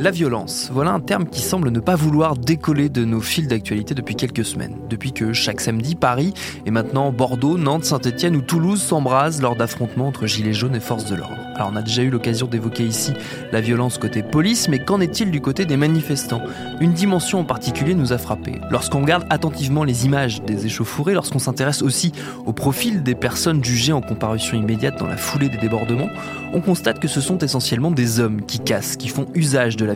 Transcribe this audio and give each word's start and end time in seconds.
La 0.00 0.10
violence, 0.10 0.70
voilà 0.72 0.92
un 0.92 1.00
terme 1.00 1.26
qui 1.26 1.42
semble 1.42 1.68
ne 1.68 1.78
pas 1.78 1.94
vouloir 1.94 2.34
décoller 2.34 2.88
de 2.88 3.04
nos 3.04 3.20
fils 3.20 3.46
d'actualité 3.48 3.94
depuis 3.94 4.16
quelques 4.16 4.46
semaines. 4.46 4.78
Depuis 4.88 5.12
que 5.12 5.34
chaque 5.34 5.60
samedi, 5.60 5.94
Paris 5.94 6.32
et 6.64 6.70
maintenant 6.70 7.12
Bordeaux, 7.12 7.58
Nantes, 7.58 7.84
Saint-Etienne 7.84 8.34
ou 8.34 8.40
Toulouse 8.40 8.80
s'embrasent 8.80 9.42
lors 9.42 9.56
d'affrontements 9.56 10.06
entre 10.06 10.26
gilets 10.26 10.54
jaunes 10.54 10.74
et 10.74 10.80
forces 10.80 11.04
de 11.04 11.16
l'ordre. 11.16 11.36
Alors 11.54 11.68
on 11.70 11.76
a 11.76 11.82
déjà 11.82 12.02
eu 12.02 12.08
l'occasion 12.08 12.46
d'évoquer 12.46 12.84
ici 12.84 13.12
la 13.52 13.60
violence 13.60 13.98
côté 13.98 14.22
police, 14.22 14.68
mais 14.70 14.82
qu'en 14.82 15.02
est-il 15.02 15.30
du 15.30 15.42
côté 15.42 15.66
des 15.66 15.76
manifestants? 15.76 16.40
Une 16.80 16.94
dimension 16.94 17.40
en 17.40 17.44
particulier 17.44 17.94
nous 17.94 18.14
a 18.14 18.18
frappé. 18.18 18.58
Lorsqu'on 18.70 19.02
regarde 19.02 19.26
attentivement 19.28 19.84
les 19.84 20.06
images 20.06 20.40
des 20.40 20.64
échauffourées, 20.64 21.12
lorsqu'on 21.12 21.38
s'intéresse 21.38 21.82
aussi 21.82 22.12
au 22.46 22.54
profil 22.54 23.02
des 23.02 23.14
personnes 23.14 23.62
jugées 23.62 23.92
en 23.92 24.00
comparution 24.00 24.56
immédiate 24.56 24.98
dans 24.98 25.06
la 25.06 25.18
foulée 25.18 25.50
des 25.50 25.58
débordements, 25.58 26.08
on 26.54 26.62
constate 26.62 27.00
que 27.00 27.08
ce 27.08 27.20
sont 27.20 27.36
essentiellement 27.36 27.90
des 27.90 28.18
hommes 28.18 28.40
qui 28.46 28.60
cassent, 28.60 28.96
qui 28.96 29.08
font 29.08 29.26
usage 29.34 29.76
de 29.76 29.89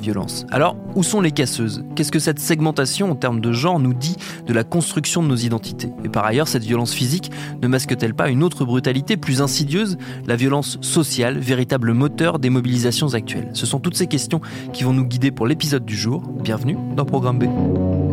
Alors, 0.50 0.77
où 0.95 1.03
sont 1.03 1.20
les 1.20 1.31
casseuses? 1.31 1.84
Qu'est-ce 1.95 2.12
que 2.12 2.19
cette 2.19 2.39
segmentation 2.39 3.11
en 3.11 3.14
termes 3.14 3.41
de 3.41 3.53
genre 3.53 3.78
nous 3.78 3.95
dit 3.95 4.17
de 4.47 4.53
la 4.53 4.64
construction 4.64 5.23
de 5.23 5.28
nos 5.28 5.37
identités? 5.37 5.91
Et 6.05 6.09
par 6.09 6.25
ailleurs, 6.25 6.48
cette 6.48 6.64
violence 6.64 6.92
physique 6.92 7.31
ne 7.62 7.69
masque-t-elle 7.69 8.15
pas 8.15 8.28
une 8.28 8.42
autre 8.42 8.65
brutalité 8.65 9.17
plus 9.17 9.41
insidieuse, 9.41 9.97
la 10.27 10.37
violence 10.37 10.78
sociale, 10.81 11.39
véritable 11.39 11.92
moteur 11.92 12.39
des 12.39 12.50
mobilisations 12.50 13.15
actuelles? 13.15 13.50
Ce 13.53 13.67
sont 13.67 13.81
toutes 13.81 13.97
ces 13.97 14.06
questions 14.06 14.41
qui 14.72 14.84
vont 14.84 14.92
nous 14.92 15.05
guider 15.05 15.31
pour 15.31 15.47
l'épisode 15.47 15.84
du 15.84 15.97
jour. 15.97 16.22
Bienvenue 16.42 16.77
dans 16.97 17.05
Programme 17.05 17.39
B. 17.39 18.03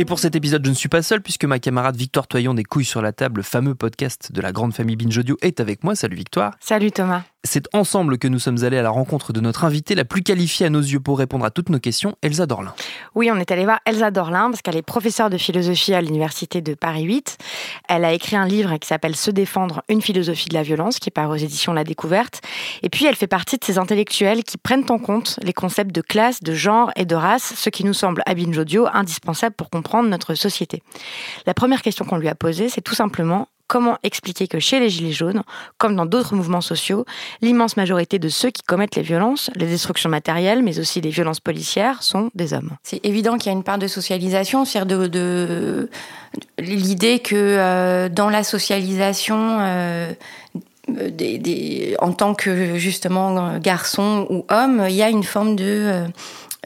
Et 0.00 0.04
pour 0.04 0.20
cet 0.20 0.36
épisode, 0.36 0.64
je 0.64 0.70
ne 0.70 0.76
suis 0.76 0.88
pas 0.88 1.02
seul 1.02 1.20
puisque 1.20 1.44
ma 1.44 1.58
camarade 1.58 1.96
Victoire 1.96 2.28
Toyon 2.28 2.54
des 2.54 2.62
Couilles 2.62 2.84
sur 2.84 3.02
la 3.02 3.10
table, 3.10 3.38
le 3.38 3.42
fameux 3.42 3.74
podcast 3.74 4.30
de 4.30 4.40
la 4.40 4.52
grande 4.52 4.72
famille 4.72 4.94
Binge 4.94 5.18
Audio, 5.18 5.36
est 5.42 5.58
avec 5.58 5.82
moi. 5.82 5.96
Salut 5.96 6.14
Victoire. 6.14 6.54
Salut 6.60 6.92
Thomas. 6.92 7.24
C'est 7.42 7.66
ensemble 7.72 8.18
que 8.18 8.28
nous 8.28 8.38
sommes 8.38 8.62
allés 8.62 8.78
à 8.78 8.82
la 8.82 8.90
rencontre 8.90 9.32
de 9.32 9.40
notre 9.40 9.64
invitée 9.64 9.94
la 9.94 10.04
plus 10.04 10.22
qualifiée 10.22 10.66
à 10.66 10.70
nos 10.70 10.80
yeux 10.80 11.00
pour 11.00 11.18
répondre 11.18 11.44
à 11.44 11.50
toutes 11.50 11.68
nos 11.68 11.78
questions, 11.78 12.16
Elsa 12.20 12.46
Dorlin. 12.46 12.74
Oui, 13.14 13.30
on 13.32 13.36
est 13.36 13.50
allé 13.50 13.64
voir 13.64 13.80
Elsa 13.86 14.10
Dorlin 14.10 14.50
parce 14.50 14.60
qu'elle 14.60 14.76
est 14.76 14.82
professeure 14.82 15.30
de 15.30 15.38
philosophie 15.38 15.94
à 15.94 16.00
l'université 16.00 16.60
de 16.60 16.74
Paris 16.74 17.04
8. 17.04 17.38
Elle 17.88 18.04
a 18.04 18.12
écrit 18.12 18.36
un 18.36 18.46
livre 18.46 18.76
qui 18.76 18.86
s'appelle 18.86 19.16
Se 19.16 19.30
défendre, 19.30 19.82
une 19.88 20.02
philosophie 20.02 20.48
de 20.48 20.54
la 20.54 20.62
violence, 20.62 20.98
qui 20.98 21.08
est 21.08 21.12
par 21.12 21.30
aux 21.30 21.36
éditions 21.36 21.72
La 21.72 21.84
Découverte. 21.84 22.40
Et 22.82 22.88
puis, 22.88 23.06
elle 23.06 23.16
fait 23.16 23.28
partie 23.28 23.56
de 23.56 23.64
ces 23.64 23.78
intellectuels 23.78 24.44
qui 24.44 24.58
prennent 24.58 24.86
en 24.90 24.98
compte 24.98 25.38
les 25.42 25.52
concepts 25.52 25.94
de 25.94 26.02
classe, 26.02 26.42
de 26.42 26.54
genre 26.54 26.90
et 26.96 27.04
de 27.04 27.14
race, 27.14 27.54
ce 27.56 27.70
qui 27.70 27.84
nous 27.84 27.94
semble 27.94 28.22
à 28.26 28.34
Binge 28.34 28.58
Audio 28.58 28.86
indispensable 28.92 29.54
pour 29.56 29.70
comprendre 29.70 29.87
notre 30.02 30.34
société. 30.34 30.82
La 31.46 31.54
première 31.54 31.82
question 31.82 32.04
qu'on 32.04 32.18
lui 32.18 32.28
a 32.28 32.34
posée, 32.34 32.68
c'est 32.68 32.80
tout 32.80 32.94
simplement 32.94 33.48
comment 33.68 33.98
expliquer 34.02 34.48
que 34.48 34.58
chez 34.58 34.80
les 34.80 34.88
Gilets 34.88 35.12
jaunes, 35.12 35.42
comme 35.76 35.94
dans 35.94 36.06
d'autres 36.06 36.34
mouvements 36.34 36.62
sociaux, 36.62 37.04
l'immense 37.42 37.76
majorité 37.76 38.18
de 38.18 38.28
ceux 38.30 38.50
qui 38.50 38.62
commettent 38.62 38.96
les 38.96 39.02
violences, 39.02 39.50
les 39.54 39.66
destructions 39.66 40.08
matérielles, 40.08 40.62
mais 40.62 40.80
aussi 40.80 41.00
les 41.00 41.10
violences 41.10 41.38
policières, 41.38 42.02
sont 42.02 42.30
des 42.34 42.54
hommes? 42.54 42.70
C'est 42.82 43.04
évident 43.04 43.36
qu'il 43.36 43.52
y 43.52 43.54
a 43.54 43.56
une 43.56 43.64
part 43.64 43.78
de 43.78 43.86
socialisation, 43.86 44.64
c'est-à-dire 44.64 45.10
de, 45.10 45.90
l'idée 46.58 47.18
que 47.18 47.36
euh, 47.36 48.08
dans 48.08 48.30
la 48.30 48.42
socialisation, 48.42 49.58
euh, 49.60 50.12
en 51.98 52.12
tant 52.12 52.34
que 52.34 52.78
justement 52.78 53.58
garçon 53.58 54.26
ou 54.30 54.46
homme, 54.48 54.86
il 54.88 54.96
y 54.96 55.02
a 55.02 55.10
une 55.10 55.24
forme 55.24 55.54
de 55.54 56.06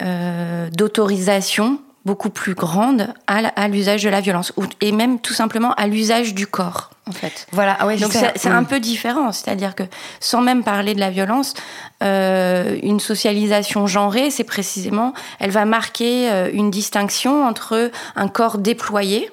euh, 0.00 0.70
d'autorisation 0.70 1.80
beaucoup 2.04 2.30
plus 2.30 2.54
grande 2.54 3.14
à, 3.26 3.68
l'usage 3.68 4.02
de 4.02 4.08
la 4.08 4.20
violence 4.20 4.52
et 4.80 4.92
même 4.92 5.20
tout 5.20 5.34
simplement 5.34 5.72
à 5.74 5.86
l'usage 5.86 6.34
du 6.34 6.46
corps 6.46 6.90
en 7.06 7.12
fait. 7.12 7.46
Voilà, 7.52 7.76
ah 7.80 7.86
ouais, 7.86 7.96
donc 7.96 8.12
c'est 8.12 8.48
un 8.48 8.64
peu 8.64 8.78
différent, 8.78 9.32
c'est-à-dire 9.32 9.74
que 9.74 9.82
sans 10.20 10.40
même 10.40 10.62
parler 10.62 10.94
de 10.94 11.00
la 11.00 11.10
violence, 11.10 11.54
euh, 12.02 12.78
une 12.82 13.00
socialisation 13.00 13.86
genrée, 13.86 14.30
c'est 14.30 14.44
précisément, 14.44 15.12
elle 15.40 15.50
va 15.50 15.64
marquer 15.64 16.30
euh, 16.30 16.50
une 16.52 16.70
distinction 16.70 17.44
entre 17.44 17.90
un 18.14 18.28
corps 18.28 18.58
déployé, 18.58 19.30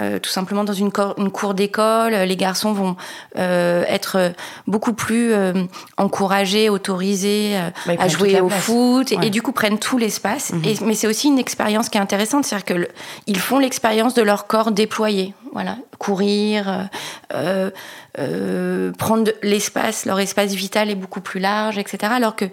euh, 0.00 0.18
tout 0.18 0.30
simplement 0.30 0.64
dans 0.64 0.72
une, 0.72 0.90
une 1.18 1.30
cour 1.30 1.54
d'école, 1.54 2.12
les 2.12 2.36
garçons 2.36 2.72
vont 2.72 2.96
euh, 3.36 3.84
être 3.86 4.32
beaucoup 4.66 4.92
plus 4.92 5.32
euh, 5.32 5.52
encouragés, 5.96 6.68
autorisés 6.68 7.58
bah, 7.86 7.94
à 7.98 8.08
jouer 8.08 8.40
au 8.40 8.48
foot, 8.48 9.10
ouais. 9.10 9.26
et, 9.26 9.30
du 9.30 9.42
coup 9.42 9.52
prennent 9.52 9.78
tout 9.78 9.98
l'espace. 9.98 10.52
-hmm. 10.52 10.84
Mais 10.84 10.94
c'est 10.94 11.06
aussi 11.06 11.28
une 11.28 11.38
expérience 11.38 11.88
qui 11.88 11.98
est 11.98 12.00
intéressante, 12.00 12.44
c'est-à-dire 12.44 12.86
qu'ils 13.26 13.38
font 13.38 13.58
l'expérience 13.58 14.14
de 14.14 14.22
leur 14.22 14.46
corps 14.46 14.70
déployé. 14.72 15.34
Voilà, 15.52 15.76
courir, 16.00 16.88
euh, 17.34 17.70
euh, 18.18 18.90
prendre 18.92 19.30
l'espace, 19.42 20.06
leur 20.06 20.18
espace 20.18 20.54
vital 20.54 20.90
est 20.90 20.94
beaucoup 20.94 21.20
plus 21.20 21.38
large, 21.38 21.76
etc. 21.78 21.98
Alors 22.16 22.34
que 22.34 22.46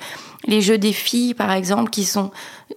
les 0.45 0.61
jeux 0.61 0.77
des 0.77 0.91
filles, 0.91 1.33
par 1.33 1.51
exemple, 1.51 1.89
qui 1.89 2.03
sont 2.03 2.29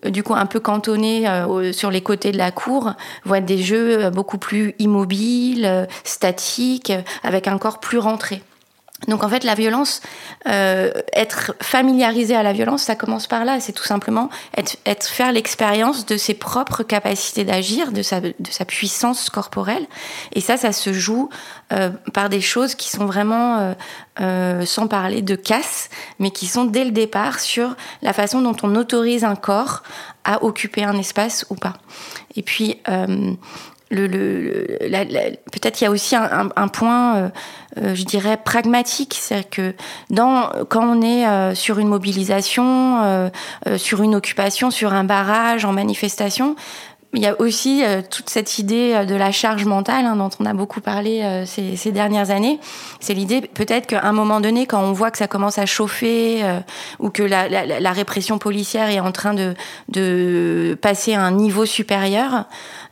du 0.04 0.22
coup 0.22 0.34
un 0.34 0.46
peu 0.46 0.60
cantonnés 0.60 1.28
euh, 1.28 1.72
sur 1.72 1.90
les 1.90 2.00
côtés 2.00 2.30
de 2.30 2.38
la 2.38 2.52
cour, 2.52 2.92
vont 3.24 3.34
être 3.34 3.44
des 3.44 3.62
jeux 3.62 4.10
beaucoup 4.10 4.38
plus 4.38 4.74
immobiles, 4.78 5.66
euh, 5.66 5.86
statiques, 6.04 6.92
avec 7.24 7.48
un 7.48 7.58
corps 7.58 7.80
plus 7.80 7.98
rentré. 7.98 8.40
Donc 9.08 9.24
en 9.24 9.28
fait, 9.28 9.44
la 9.44 9.54
violence, 9.54 10.02
euh, 10.46 10.92
être 11.14 11.54
familiarisé 11.60 12.36
à 12.36 12.42
la 12.42 12.52
violence, 12.52 12.82
ça 12.82 12.96
commence 12.96 13.26
par 13.26 13.44
là. 13.44 13.58
C'est 13.60 13.72
tout 13.72 13.84
simplement 13.84 14.28
être, 14.56 14.76
être 14.84 15.06
faire 15.06 15.32
l'expérience 15.32 16.04
de 16.06 16.16
ses 16.16 16.34
propres 16.34 16.82
capacités 16.82 17.44
d'agir, 17.44 17.92
de 17.92 18.02
sa, 18.02 18.20
de 18.20 18.34
sa 18.50 18.64
puissance 18.64 19.30
corporelle. 19.30 19.86
Et 20.32 20.40
ça, 20.40 20.56
ça 20.56 20.72
se 20.72 20.92
joue 20.92 21.30
euh, 21.72 21.90
par 22.12 22.28
des 22.28 22.40
choses 22.40 22.74
qui 22.74 22.90
sont 22.90 23.06
vraiment, 23.06 23.58
euh, 23.58 23.74
euh, 24.20 24.66
sans 24.66 24.86
parler 24.86 25.22
de 25.22 25.34
casse, 25.34 25.88
mais 26.18 26.30
qui 26.30 26.46
sont 26.46 26.64
dès 26.64 26.84
le 26.84 26.90
départ 26.90 27.40
sur 27.40 27.76
la 28.02 28.12
façon 28.12 28.42
dont 28.42 28.56
on 28.62 28.74
autorise 28.74 29.24
un 29.24 29.36
corps 29.36 29.82
à 30.24 30.44
occuper 30.44 30.84
un 30.84 30.98
espace 30.98 31.46
ou 31.48 31.54
pas. 31.54 31.74
Et 32.36 32.42
puis 32.42 32.82
le, 33.90 34.06
le, 34.06 34.66
peut-être 35.52 35.80
il 35.80 35.84
y 35.84 35.86
a 35.86 35.90
aussi 35.90 36.14
un, 36.14 36.22
un, 36.22 36.48
un 36.54 36.68
point, 36.68 37.16
euh, 37.16 37.28
euh, 37.78 37.94
je 37.94 38.04
dirais 38.04 38.36
pragmatique, 38.36 39.16
c'est 39.18 39.48
que 39.48 39.74
dans 40.10 40.50
quand 40.68 40.84
on 40.84 41.02
est 41.02 41.26
euh, 41.26 41.54
sur 41.54 41.78
une 41.78 41.88
mobilisation, 41.88 43.02
euh, 43.02 43.28
sur 43.76 44.02
une 44.02 44.14
occupation, 44.14 44.70
sur 44.70 44.92
un 44.92 45.04
barrage, 45.04 45.64
en 45.64 45.72
manifestation. 45.72 46.56
Il 47.12 47.20
y 47.20 47.26
a 47.26 47.40
aussi 47.40 47.82
toute 48.08 48.30
cette 48.30 48.60
idée 48.60 49.04
de 49.04 49.16
la 49.16 49.32
charge 49.32 49.64
mentale 49.64 50.04
hein, 50.04 50.14
dont 50.14 50.30
on 50.38 50.46
a 50.46 50.54
beaucoup 50.54 50.80
parlé 50.80 51.42
ces, 51.44 51.74
ces, 51.74 51.90
dernières 51.90 52.30
années. 52.30 52.60
C'est 53.00 53.14
l'idée 53.14 53.40
peut-être 53.40 53.88
qu'à 53.88 54.04
un 54.04 54.12
moment 54.12 54.38
donné, 54.38 54.64
quand 54.66 54.80
on 54.80 54.92
voit 54.92 55.10
que 55.10 55.18
ça 55.18 55.26
commence 55.26 55.58
à 55.58 55.66
chauffer 55.66 56.44
ou 57.00 57.10
que 57.10 57.24
la, 57.24 57.48
la, 57.48 57.80
la, 57.80 57.92
répression 57.92 58.38
policière 58.38 58.90
est 58.90 59.00
en 59.00 59.10
train 59.10 59.34
de, 59.34 59.54
de 59.88 60.78
passer 60.80 61.14
à 61.14 61.22
un 61.22 61.32
niveau 61.32 61.66
supérieur, 61.66 62.44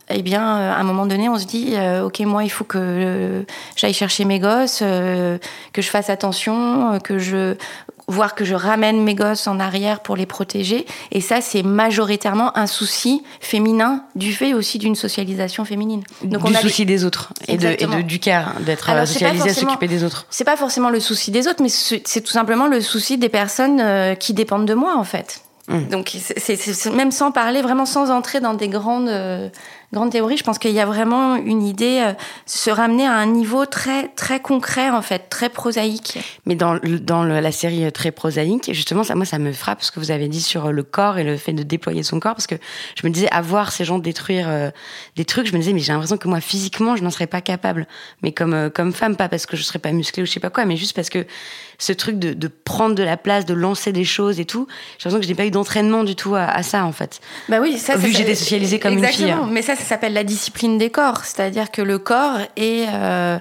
eh 0.09 0.21
bien, 0.21 0.41
à 0.41 0.77
un 0.77 0.83
moment 0.83 1.05
donné, 1.05 1.29
on 1.29 1.37
se 1.37 1.45
dit, 1.45 1.73
euh, 1.75 2.05
ok, 2.05 2.19
moi, 2.21 2.43
il 2.43 2.49
faut 2.49 2.63
que 2.63 2.77
euh, 2.79 3.41
j'aille 3.75 3.93
chercher 3.93 4.25
mes 4.25 4.39
gosses, 4.39 4.79
euh, 4.81 5.37
que 5.73 5.81
je 5.81 5.89
fasse 5.89 6.09
attention, 6.09 6.99
que 7.03 7.19
je 7.19 7.55
voir 8.07 8.33
que 8.33 8.43
je 8.43 8.55
ramène 8.55 9.03
mes 9.03 9.13
gosses 9.13 9.45
en 9.45 9.59
arrière 9.59 9.99
pour 9.99 10.15
les 10.15 10.25
protéger. 10.25 10.87
Et 11.11 11.21
ça, 11.21 11.41
c'est 11.41 11.61
majoritairement 11.61 12.57
un 12.57 12.65
souci 12.65 13.21
féminin 13.39 14.03
du 14.15 14.33
fait 14.33 14.55
aussi 14.55 14.79
d'une 14.79 14.95
socialisation 14.95 15.63
féminine. 15.63 16.01
Donc 16.23 16.43
du 16.43 16.51
on 16.51 16.55
a 16.55 16.59
souci 16.59 16.85
les... 16.85 16.95
des 16.95 17.05
autres 17.05 17.33
et, 17.47 17.57
de, 17.57 17.67
et 17.67 17.85
de, 17.85 18.01
du 18.01 18.17
care, 18.17 18.55
d'être 18.61 18.87
socialisé 19.05 19.51
à 19.51 19.53
s'occuper 19.53 19.87
des 19.87 20.03
autres. 20.03 20.25
C'est 20.31 20.43
pas 20.43 20.57
forcément 20.57 20.89
le 20.89 20.99
souci 20.99 21.29
des 21.29 21.47
autres, 21.47 21.61
mais 21.61 21.69
c'est 21.69 22.21
tout 22.21 22.31
simplement 22.31 22.65
le 22.65 22.81
souci 22.81 23.19
des 23.19 23.29
personnes 23.29 24.15
qui 24.17 24.33
dépendent 24.33 24.65
de 24.65 24.73
moi, 24.73 24.97
en 24.97 25.03
fait. 25.03 25.43
Mmh. 25.69 25.89
Donc, 25.89 26.17
c'est 26.37 26.85
même 26.93 27.11
sans 27.11 27.31
parler, 27.31 27.61
vraiment 27.61 27.85
sans 27.85 28.09
entrer 28.09 28.39
dans 28.39 28.55
des 28.55 28.69
grandes, 28.69 29.07
euh, 29.07 29.49
grande 29.93 30.11
théorie. 30.11 30.37
Je 30.37 30.43
pense 30.43 30.59
qu'il 30.59 30.71
y 30.71 30.79
a 30.79 30.85
vraiment 30.85 31.35
une 31.35 31.63
idée 31.63 32.03
euh, 32.05 32.13
se 32.45 32.69
ramener 32.69 33.07
à 33.07 33.13
un 33.13 33.25
niveau 33.25 33.65
très 33.65 34.09
très 34.09 34.39
concret 34.39 34.89
en 34.89 35.01
fait, 35.01 35.29
très 35.29 35.49
prosaïque. 35.49 36.19
Mais 36.45 36.55
dans 36.55 36.79
dans 37.01 37.23
la 37.23 37.51
série 37.51 37.85
euh, 37.85 37.91
très 37.91 38.11
prosaïque, 38.11 38.71
justement, 38.73 39.03
ça 39.03 39.15
moi 39.15 39.25
ça 39.25 39.39
me 39.39 39.51
frappe 39.51 39.81
ce 39.81 39.91
que 39.91 39.99
vous 39.99 40.11
avez 40.11 40.27
dit 40.27 40.41
sur 40.41 40.67
euh, 40.67 40.71
le 40.71 40.83
corps 40.83 41.17
et 41.17 41.23
le 41.23 41.37
fait 41.37 41.53
de 41.53 41.63
déployer 41.63 42.03
son 42.03 42.19
corps 42.19 42.35
parce 42.35 42.47
que 42.47 42.55
je 42.95 43.07
me 43.07 43.11
disais 43.11 43.29
avoir 43.31 43.71
ces 43.71 43.85
gens 43.85 43.99
détruire 43.99 44.71
des 45.15 45.25
trucs, 45.25 45.47
je 45.47 45.53
me 45.53 45.57
disais 45.59 45.73
mais 45.73 45.79
j'ai 45.79 45.91
l'impression 45.91 46.17
que 46.17 46.27
moi 46.27 46.41
physiquement 46.41 46.95
je 46.95 47.03
n'en 47.03 47.11
serais 47.11 47.27
pas 47.27 47.41
capable. 47.41 47.87
Mais 48.21 48.31
comme 48.31 48.69
comme 48.69 48.93
femme, 48.93 49.15
pas 49.15 49.29
parce 49.29 49.45
que 49.45 49.57
je 49.57 49.63
serais 49.63 49.79
pas 49.79 49.91
musclée 49.91 50.23
ou 50.23 50.25
je 50.25 50.31
sais 50.31 50.39
pas 50.39 50.49
quoi, 50.49 50.65
mais 50.65 50.77
juste 50.77 50.95
parce 50.95 51.09
que 51.09 51.25
ce 51.79 51.93
truc 51.93 52.19
de, 52.19 52.33
de 52.33 52.47
prendre 52.47 52.93
de 52.93 53.03
la 53.03 53.17
place, 53.17 53.45
de 53.45 53.53
lancer 53.53 53.91
des 53.91 54.03
choses 54.03 54.39
et 54.39 54.45
tout, 54.45 54.67
j'ai 54.97 55.09
l'impression 55.09 55.19
que 55.19 55.23
je 55.23 55.29
n'ai 55.29 55.35
pas 55.35 55.45
eu 55.45 55.51
d'entraînement 55.51 56.03
du 56.03 56.15
tout 56.15 56.35
à, 56.35 56.43
à, 56.43 56.61
ça 56.61 56.83
en 56.83 56.91
fait. 56.91 57.21
Bah 57.47 57.59
oui, 57.61 57.77
ça. 57.77 57.95
Vu 57.95 58.11
que 58.11 58.17
j'étais 58.17 58.35
socialisée 58.35 58.79
comme 58.79 58.97
une 58.97 59.05
fille. 59.05 59.33
Mais 59.49 59.61
ça, 59.61 59.75
ça 59.79 59.85
s'appelle 59.85 60.13
la 60.13 60.23
discipline 60.23 60.77
des 60.77 60.89
corps, 60.89 61.23
c'est-à-dire 61.23 61.71
que 61.71 61.81
le 61.81 61.97
corps 61.99 62.39
est 62.55 62.87
euh, 62.89 63.39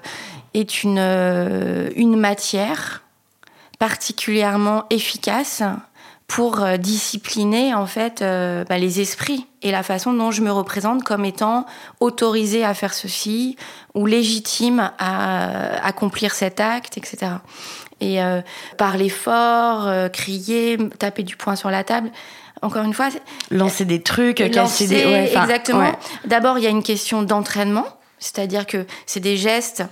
est 0.54 0.82
une 0.82 0.98
euh, 0.98 1.90
une 1.96 2.16
matière 2.16 3.02
particulièrement 3.78 4.84
efficace 4.90 5.62
pour 6.26 6.62
euh, 6.62 6.76
discipliner 6.76 7.74
en 7.74 7.86
fait 7.86 8.20
bah, 8.20 8.78
les 8.78 9.00
esprits 9.00 9.46
et 9.62 9.70
la 9.70 9.82
façon 9.82 10.12
dont 10.12 10.30
je 10.30 10.42
me 10.42 10.52
représente 10.52 11.02
comme 11.04 11.24
étant 11.24 11.66
autorisée 12.00 12.64
à 12.64 12.74
faire 12.74 12.94
ceci 12.94 13.56
ou 13.94 14.06
légitime 14.06 14.90
à 14.98 15.84
accomplir 15.84 16.34
cet 16.34 16.60
acte, 16.60 16.98
etc. 16.98 17.32
Et 18.00 18.22
euh, 18.22 18.42
parler 18.76 19.08
fort, 19.08 19.90
crier, 20.12 20.78
taper 20.98 21.24
du 21.24 21.36
poing 21.36 21.56
sur 21.56 21.70
la 21.70 21.82
table, 21.82 22.10
encore 22.62 22.84
une 22.84 22.94
fois. 22.94 23.08
Lancer 23.50 23.84
des 23.84 24.02
trucs, 24.02 24.36
casser 24.50 24.86
des. 24.86 25.04
Ouais, 25.04 25.32
exactement. 25.32 25.92
D'abord, 26.24 26.58
il 26.58 26.64
y 26.64 26.66
a 26.66 26.70
une 26.70 26.82
question 26.82 27.22
d'entraînement, 27.22 27.86
c'est-à-dire 28.18 28.66
que 28.66 28.86
c'est 29.06 29.20
des 29.20 29.36
gestes 29.36 29.84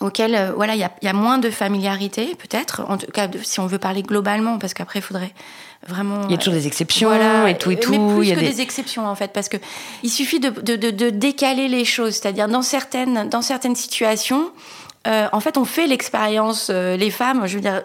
auxquels 0.00 0.34
euh, 0.34 0.52
voilà 0.56 0.74
il 0.74 0.80
y 0.80 0.84
a, 0.84 0.90
y 1.02 1.08
a, 1.08 1.12
moins 1.12 1.38
de 1.38 1.50
familiarité 1.50 2.34
peut-être 2.34 2.82
en 2.88 2.98
tout 2.98 3.06
cas 3.12 3.28
si 3.42 3.60
on 3.60 3.66
veut 3.66 3.78
parler 3.78 4.02
globalement 4.02 4.58
parce 4.58 4.74
qu'après 4.74 4.98
il 4.98 5.02
faudrait 5.02 5.32
vraiment 5.86 6.22
il 6.24 6.32
y 6.32 6.34
a 6.34 6.38
toujours 6.38 6.54
des 6.54 6.66
exceptions 6.66 7.12
et 7.46 7.56
tout 7.56 7.70
et 7.70 7.78
tout 7.78 7.92
mais 7.92 8.14
plus 8.14 8.24
il 8.24 8.28
y 8.28 8.32
a 8.32 8.34
que 8.34 8.40
des... 8.40 8.60
exceptions 8.60 9.06
en 9.06 9.14
fait 9.14 9.32
parce 9.32 9.48
que 9.48 9.56
il 10.02 10.10
suffit 10.10 10.40
de, 10.40 10.48
de, 10.48 10.74
de, 10.74 10.90
de 10.90 11.10
décaler 11.10 11.68
les 11.68 11.84
choses 11.84 12.14
c'est-à-dire 12.14 12.48
dans 12.48 12.62
certaines 12.62 13.28
dans 13.28 13.42
certaines 13.42 13.76
situations 13.76 14.50
euh, 15.06 15.28
en 15.32 15.40
fait, 15.40 15.58
on 15.58 15.64
fait 15.64 15.86
l'expérience, 15.86 16.70
euh, 16.70 16.96
les 16.96 17.10
femmes, 17.10 17.46
je 17.46 17.56
veux 17.56 17.60
dire, 17.60 17.82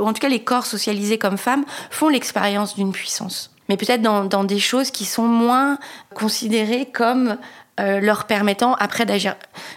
en 0.00 0.12
tout 0.12 0.20
cas 0.20 0.28
les 0.28 0.40
corps 0.40 0.66
socialisés 0.66 1.18
comme 1.18 1.38
femmes, 1.38 1.64
font 1.90 2.08
l'expérience 2.08 2.74
d'une 2.74 2.92
puissance. 2.92 3.50
Mais 3.68 3.76
peut-être 3.76 4.02
dans, 4.02 4.24
dans, 4.24 4.44
des 4.44 4.58
choses 4.58 4.90
qui 4.90 5.04
sont 5.04 5.26
moins 5.26 5.78
considérées 6.14 6.86
comme 6.86 7.38
euh, 7.78 8.00
leur 8.00 8.26
permettant 8.26 8.74
après 8.74 9.06
d'agir. 9.06 9.36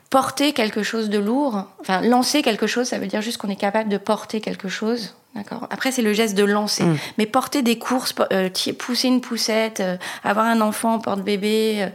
Porter 0.09 0.51
quelque 0.51 0.83
chose 0.83 1.09
de 1.09 1.19
lourd, 1.19 1.67
enfin 1.79 2.01
lancer 2.01 2.41
quelque 2.41 2.67
chose, 2.67 2.87
ça 2.87 2.97
veut 2.97 3.07
dire 3.07 3.21
juste 3.21 3.37
qu'on 3.37 3.49
est 3.49 3.55
capable 3.55 3.89
de 3.89 3.97
porter 3.97 4.41
quelque 4.41 4.67
chose. 4.67 5.15
D'accord. 5.35 5.67
Après, 5.71 5.91
c'est 5.91 6.01
le 6.01 6.13
geste 6.13 6.35
de 6.35 6.43
lancer. 6.43 6.83
Mm. 6.83 6.97
Mais 7.17 7.25
porter 7.25 7.61
des 7.61 7.79
courses, 7.79 8.13
euh, 8.31 8.49
pousser 8.77 9.07
une 9.07 9.21
poussette, 9.21 9.79
euh, 9.79 9.97
avoir 10.23 10.45
un 10.45 10.61
enfant, 10.61 10.99
porte-bébé, 10.99 11.89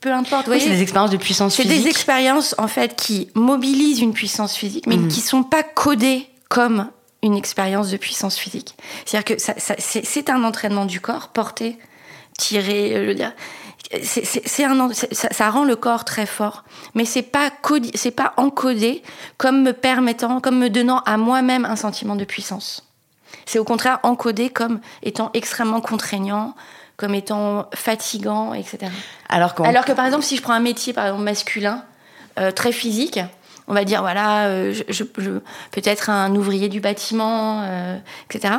peu 0.00 0.12
importe. 0.12 0.48
Oui, 0.48 0.60
c'est 0.60 0.70
des 0.70 0.82
expériences 0.82 1.10
de 1.10 1.16
puissance 1.16 1.56
physique. 1.56 1.72
C'est 1.72 1.82
des 1.82 1.88
expériences, 1.88 2.54
en 2.58 2.68
fait, 2.68 2.94
qui 2.94 3.30
mobilisent 3.34 4.00
une 4.00 4.12
puissance 4.12 4.56
physique, 4.56 4.86
mais 4.86 4.96
mm. 4.96 5.08
qui 5.08 5.20
sont 5.20 5.42
pas 5.42 5.62
codées 5.62 6.28
comme 6.48 6.88
une 7.22 7.36
expérience 7.36 7.90
de 7.90 7.96
puissance 7.96 8.36
physique. 8.36 8.74
C'est-à-dire 9.04 9.36
que 9.36 9.42
ça, 9.42 9.54
ça, 9.56 9.74
c'est 9.78 10.30
un 10.30 10.44
entraînement 10.44 10.84
du 10.84 11.00
corps, 11.00 11.28
porter, 11.28 11.78
tirer, 12.36 12.92
je 12.94 13.06
veux 13.06 13.14
dire 13.14 13.32
c'est 14.02 14.64
un 14.64 14.92
ça, 14.92 15.28
ça, 15.30 15.50
rend 15.50 15.64
le 15.64 15.76
corps 15.76 16.04
très 16.04 16.26
fort. 16.26 16.64
Mais 16.94 17.04
c'est 17.04 17.22
pas 17.22 17.50
c'est 17.94 18.10
pas 18.10 18.34
encodé 18.36 19.02
comme 19.38 19.62
me 19.62 19.72
permettant 19.72 20.40
comme 20.40 20.58
me 20.58 20.70
donnant 20.70 21.00
à 21.00 21.16
moi-même 21.16 21.64
un 21.64 21.76
sentiment 21.76 22.16
de 22.16 22.24
puissance. 22.24 22.86
C'est 23.44 23.58
au 23.58 23.64
contraire 23.64 24.00
encodé 24.02 24.50
comme 24.50 24.80
étant 25.02 25.30
extrêmement 25.34 25.80
contraignant 25.80 26.54
comme 26.96 27.14
étant 27.14 27.68
fatigant 27.74 28.54
etc 28.54 28.90
alors, 29.28 29.54
alors 29.64 29.84
que 29.84 29.92
par 29.92 30.06
exemple 30.06 30.24
si 30.24 30.36
je 30.36 30.42
prends 30.42 30.54
un 30.54 30.60
métier 30.60 30.92
par 30.92 31.06
exemple 31.06 31.24
masculin 31.24 31.84
euh, 32.38 32.50
très 32.50 32.72
physique 32.72 33.20
on 33.68 33.74
va 33.74 33.84
dire 33.84 34.00
voilà 34.00 34.46
euh, 34.46 34.72
je, 34.72 34.82
je, 34.88 35.04
je 35.18 35.30
peut-être 35.72 36.08
un 36.08 36.34
ouvrier 36.34 36.70
du 36.70 36.80
bâtiment 36.80 37.62
euh, 37.64 37.98
etc 38.30 38.54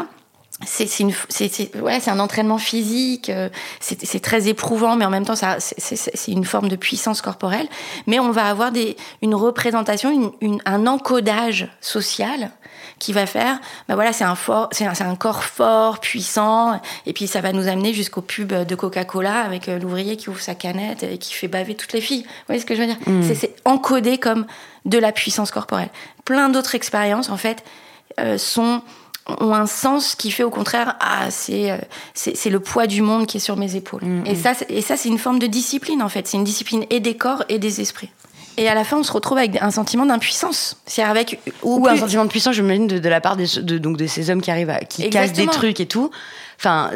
c'est 0.65 0.99
une 0.99 1.13
c'est 1.29 1.75
ouais 1.75 1.99
c'est 1.99 2.09
un 2.09 2.19
entraînement 2.19 2.57
physique 2.57 3.29
euh, 3.29 3.49
c'est 3.79 4.19
très 4.19 4.47
éprouvant 4.47 4.95
mais 4.95 5.05
en 5.05 5.11
même 5.11 5.25
temps 5.25 5.35
ça 5.35 5.57
c'est 5.59 6.31
une 6.31 6.45
forme 6.45 6.67
de 6.67 6.75
puissance 6.75 7.21
corporelle. 7.21 7.67
Mais 8.07 8.19
on 8.19 8.31
va 8.31 8.45
avoir 8.45 8.71
des 8.71 8.97
une 9.21 9.35
représentation 9.35 10.11
une, 10.11 10.31
une, 10.41 10.61
un 10.65 10.87
encodage 10.87 11.69
social 11.79 12.49
qui 12.97 13.13
va 13.13 13.27
faire 13.27 13.59
bah 13.87 13.93
voilà 13.93 14.13
c'est 14.13 14.23
un 14.23 14.33
fort 14.33 14.69
c'est 14.71 14.85
un, 14.85 14.93
un, 14.99 15.15
corps 15.15 15.43
fort 15.43 15.99
puissant 15.99 16.81
et 17.05 17.13
puis 17.13 17.27
ça 17.27 17.39
va 17.41 17.53
nous 17.53 17.67
amener 17.67 17.93
jusqu'au 17.93 18.21
pub 18.21 18.51
de 18.51 18.75
Coca-Cola 18.75 19.41
avec 19.41 19.69
euh, 19.69 19.77
l'ouvrier 19.77 20.17
qui 20.17 20.29
ouvre 20.29 20.41
sa 20.41 20.55
canette 20.55 21.03
et 21.03 21.19
qui 21.19 21.33
fait 21.33 21.47
baver 21.47 21.75
toutes 21.75 21.93
les 21.93 22.01
filles. 22.01 22.23
Vous 22.23 22.45
voyez 22.47 22.61
ce 22.61 22.65
que 22.65 22.73
je 22.73 22.81
veux 22.81 22.87
dire? 22.87 22.97
Mmh. 23.05 23.21
c'est 23.35 23.55
encodé 23.63 24.17
comme 24.17 24.47
de 24.85 24.97
la 24.97 25.11
puissance 25.11 25.51
corporelle. 25.51 25.89
Plein 26.25 26.49
d'autres 26.49 26.73
expériences 26.73 27.29
en 27.29 27.37
fait 27.37 27.63
euh, 28.19 28.39
sont 28.39 28.81
ont 29.39 29.53
un 29.53 29.65
sens 29.65 30.15
qui 30.15 30.31
fait 30.31 30.43
au 30.43 30.49
contraire 30.49 30.95
ah 30.99 31.29
c'est 31.29 31.71
euh, 31.71 31.77
c'est 32.13 32.49
le 32.49 32.59
poids 32.59 32.87
du 32.87 33.01
monde 33.01 33.27
qui 33.27 33.37
est 33.37 33.41
sur 33.41 33.57
mes 33.57 33.75
épaules 33.75 34.03
mm, 34.03 34.25
et 34.25 34.33
mm. 34.33 34.35
ça 34.35 34.51
et 34.69 34.81
ça 34.81 34.97
c'est 34.97 35.09
une 35.09 35.17
forme 35.17 35.39
de 35.39 35.47
discipline 35.47 36.01
en 36.01 36.09
fait 36.09 36.27
c'est 36.27 36.37
une 36.37 36.43
discipline 36.43 36.85
et 36.89 36.99
des 36.99 37.15
corps 37.15 37.43
et 37.49 37.59
des 37.59 37.81
esprits 37.81 38.09
et 38.59 38.67
à 38.67 38.73
la 38.73 38.83
fin, 38.83 38.97
on 38.97 39.03
se 39.03 39.11
retrouve 39.11 39.37
avec 39.37 39.61
un 39.61 39.69
sentiment 39.69 40.05
d'impuissance. 40.05 40.77
C'est 40.87 41.03
avec 41.03 41.39
ou, 41.61 41.87
un 41.87 41.95
sentiment 41.95 42.25
de 42.25 42.29
puissance, 42.29 42.55
je 42.55 42.63
me 42.63 42.87
de, 42.87 42.97
de 42.97 43.09
la 43.09 43.21
part 43.21 43.37
des, 43.37 43.45
de, 43.61 43.77
donc 43.77 43.97
de 43.97 44.07
ces 44.07 44.31
hommes 44.31 44.41
qui 44.41 44.49
arrivent, 44.49 44.71
à, 44.71 44.79
qui 44.79 45.07
cassent 45.11 45.33
des 45.33 45.45
trucs 45.45 45.79
et 45.79 45.85
tout. 45.85 46.09
Enfin, 46.59 46.89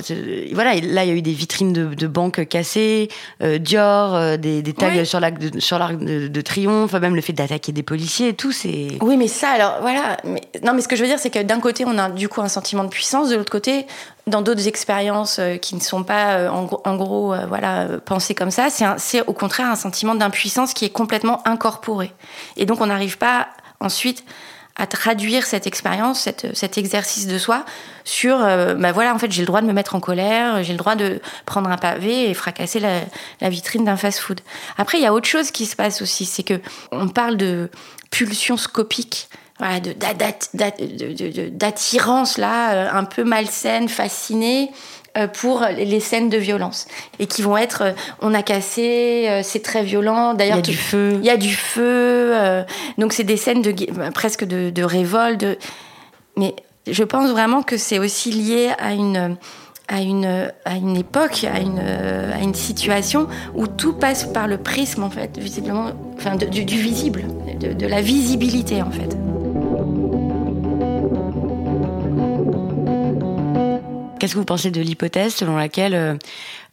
voilà, 0.53 0.73
là, 0.73 1.03
il 1.03 1.09
y 1.09 1.11
a 1.11 1.15
eu 1.15 1.21
des 1.21 1.33
vitrines 1.33 1.71
de, 1.71 1.93
de 1.93 2.07
banques 2.07 2.47
cassées, 2.47 3.09
euh, 3.43 3.59
Dior, 3.59 4.15
euh, 4.15 4.35
des, 4.35 4.63
des, 4.63 4.73
tags 4.73 5.05
sur 5.05 5.19
l'arc 5.19 5.37
de, 5.37 5.59
sur 5.59 5.77
l'arc 5.77 5.97
de, 5.97 6.27
de, 6.27 6.41
triomphe, 6.41 6.93
même 6.93 7.15
le 7.15 7.21
fait 7.21 7.33
d'attaquer 7.33 7.71
des 7.71 7.83
policiers 7.83 8.29
et 8.29 8.33
tout, 8.33 8.51
c'est. 8.51 8.87
Oui, 9.01 9.17
mais 9.17 9.27
ça, 9.27 9.49
alors, 9.49 9.77
voilà. 9.81 10.17
Mais, 10.23 10.41
non, 10.63 10.73
mais 10.73 10.81
ce 10.81 10.87
que 10.87 10.95
je 10.95 11.03
veux 11.03 11.07
dire, 11.07 11.19
c'est 11.19 11.29
que 11.29 11.43
d'un 11.43 11.59
côté, 11.59 11.83
on 11.85 11.97
a 11.99 12.09
du 12.09 12.27
coup 12.27 12.41
un 12.41 12.47
sentiment 12.47 12.83
de 12.83 12.89
puissance, 12.89 13.29
de 13.29 13.35
l'autre 13.35 13.51
côté, 13.51 13.85
dans 14.25 14.41
d'autres 14.41 14.67
expériences 14.67 15.37
euh, 15.37 15.57
qui 15.57 15.75
ne 15.75 15.81
sont 15.81 16.03
pas, 16.03 16.51
en, 16.51 16.67
en, 16.83 16.95
gros, 16.95 17.35
voilà, 17.47 17.87
pensées 18.03 18.33
comme 18.33 18.51
ça, 18.51 18.69
c'est 18.97 19.21
au 19.27 19.33
contraire 19.33 19.67
un 19.67 19.75
sentiment 19.75 20.15
d'impuissance 20.15 20.73
qui 20.73 20.85
est 20.85 20.89
complètement 20.89 21.47
incorporé. 21.47 22.11
Et 22.57 22.65
donc, 22.65 22.81
on 22.81 22.87
n'arrive 22.87 23.19
pas 23.19 23.49
ensuite 23.79 24.23
à 24.75 24.87
traduire 24.87 25.45
cette 25.45 25.67
expérience, 25.67 26.27
cet 26.53 26.77
exercice 26.77 27.27
de 27.27 27.37
soi 27.37 27.65
sur, 28.03 28.43
euh, 28.43 28.73
bah 28.73 28.91
voilà, 28.91 29.13
en 29.13 29.19
fait, 29.19 29.31
j'ai 29.31 29.41
le 29.41 29.45
droit 29.45 29.61
de 29.61 29.67
me 29.67 29.73
mettre 29.73 29.95
en 29.95 29.99
colère, 29.99 30.63
j'ai 30.63 30.73
le 30.73 30.77
droit 30.77 30.95
de 30.95 31.21
prendre 31.45 31.69
un 31.69 31.77
pavé 31.77 32.29
et 32.29 32.33
fracasser 32.33 32.79
la, 32.79 33.49
vitrine 33.49 33.85
d'un 33.85 33.97
fast-food. 33.97 34.41
Après, 34.77 34.97
il 34.97 35.01
y 35.01 35.05
a 35.05 35.13
autre 35.13 35.27
chose 35.27 35.51
qui 35.51 35.65
se 35.65 35.75
passe 35.75 36.01
aussi, 36.01 36.25
c'est 36.25 36.43
que 36.43 36.59
on 36.91 37.07
parle 37.09 37.37
de 37.37 37.69
pulsion 38.09 38.57
scopique 38.57 39.29
voilà, 39.59 39.79
d'attirance 41.51 42.37
là, 42.39 42.73
euh, 42.73 42.89
un 42.91 43.03
peu 43.03 43.23
malsaine, 43.23 43.87
fascinée, 43.87 44.71
pour 45.33 45.65
les 45.75 45.99
scènes 45.99 46.29
de 46.29 46.37
violence. 46.37 46.87
Et 47.19 47.27
qui 47.27 47.41
vont 47.41 47.57
être 47.57 47.81
euh, 47.81 47.91
on 48.21 48.33
a 48.33 48.43
cassé 48.43 49.25
euh, 49.27 49.41
c'est 49.43 49.61
très 49.61 49.83
violent. 49.83 50.33
D'ailleurs 50.33 50.57
il 50.57 50.67
y 50.67 50.69
a 50.69 50.73
du 50.73 50.77
feu. 50.77 51.13
Il 51.19 51.25
y 51.25 51.29
a 51.29 51.37
du 51.37 51.53
feu 51.53 52.33
donc 52.97 53.13
c'est 53.13 53.23
des 53.23 53.37
scènes 53.37 53.61
de 53.61 53.73
presque 54.11 54.45
de, 54.45 54.69
de 54.69 54.83
révolte. 54.83 55.41
De... 55.41 55.57
mais 56.37 56.55
je 56.89 57.03
pense 57.03 57.29
vraiment 57.29 57.61
que 57.61 57.77
c'est 57.77 57.99
aussi 57.99 58.31
lié 58.31 58.71
à 58.79 58.93
une 58.93 59.37
à 59.87 59.99
une, 59.99 60.49
à 60.63 60.75
une 60.75 60.95
époque, 60.95 61.43
à 61.43 61.59
une, 61.59 61.79
à 61.79 62.41
une 62.41 62.53
situation 62.53 63.27
où 63.55 63.67
tout 63.67 63.91
passe 63.91 64.23
par 64.23 64.47
le 64.47 64.57
prisme, 64.57 65.03
en 65.03 65.09
fait, 65.09 65.37
visiblement, 65.37 65.87
enfin, 66.15 66.37
du, 66.37 66.63
du, 66.63 66.77
visible, 66.77 67.25
de, 67.59 67.73
de 67.73 67.87
la 67.87 68.01
visibilité, 68.01 68.81
en 68.81 68.89
fait. 68.89 69.17
Qu'est-ce 74.21 74.33
que 74.33 74.37
vous 74.37 74.45
pensez 74.45 74.69
de 74.69 74.81
l'hypothèse 74.81 75.33
selon 75.33 75.57
laquelle 75.57 75.95
euh, 75.95 76.13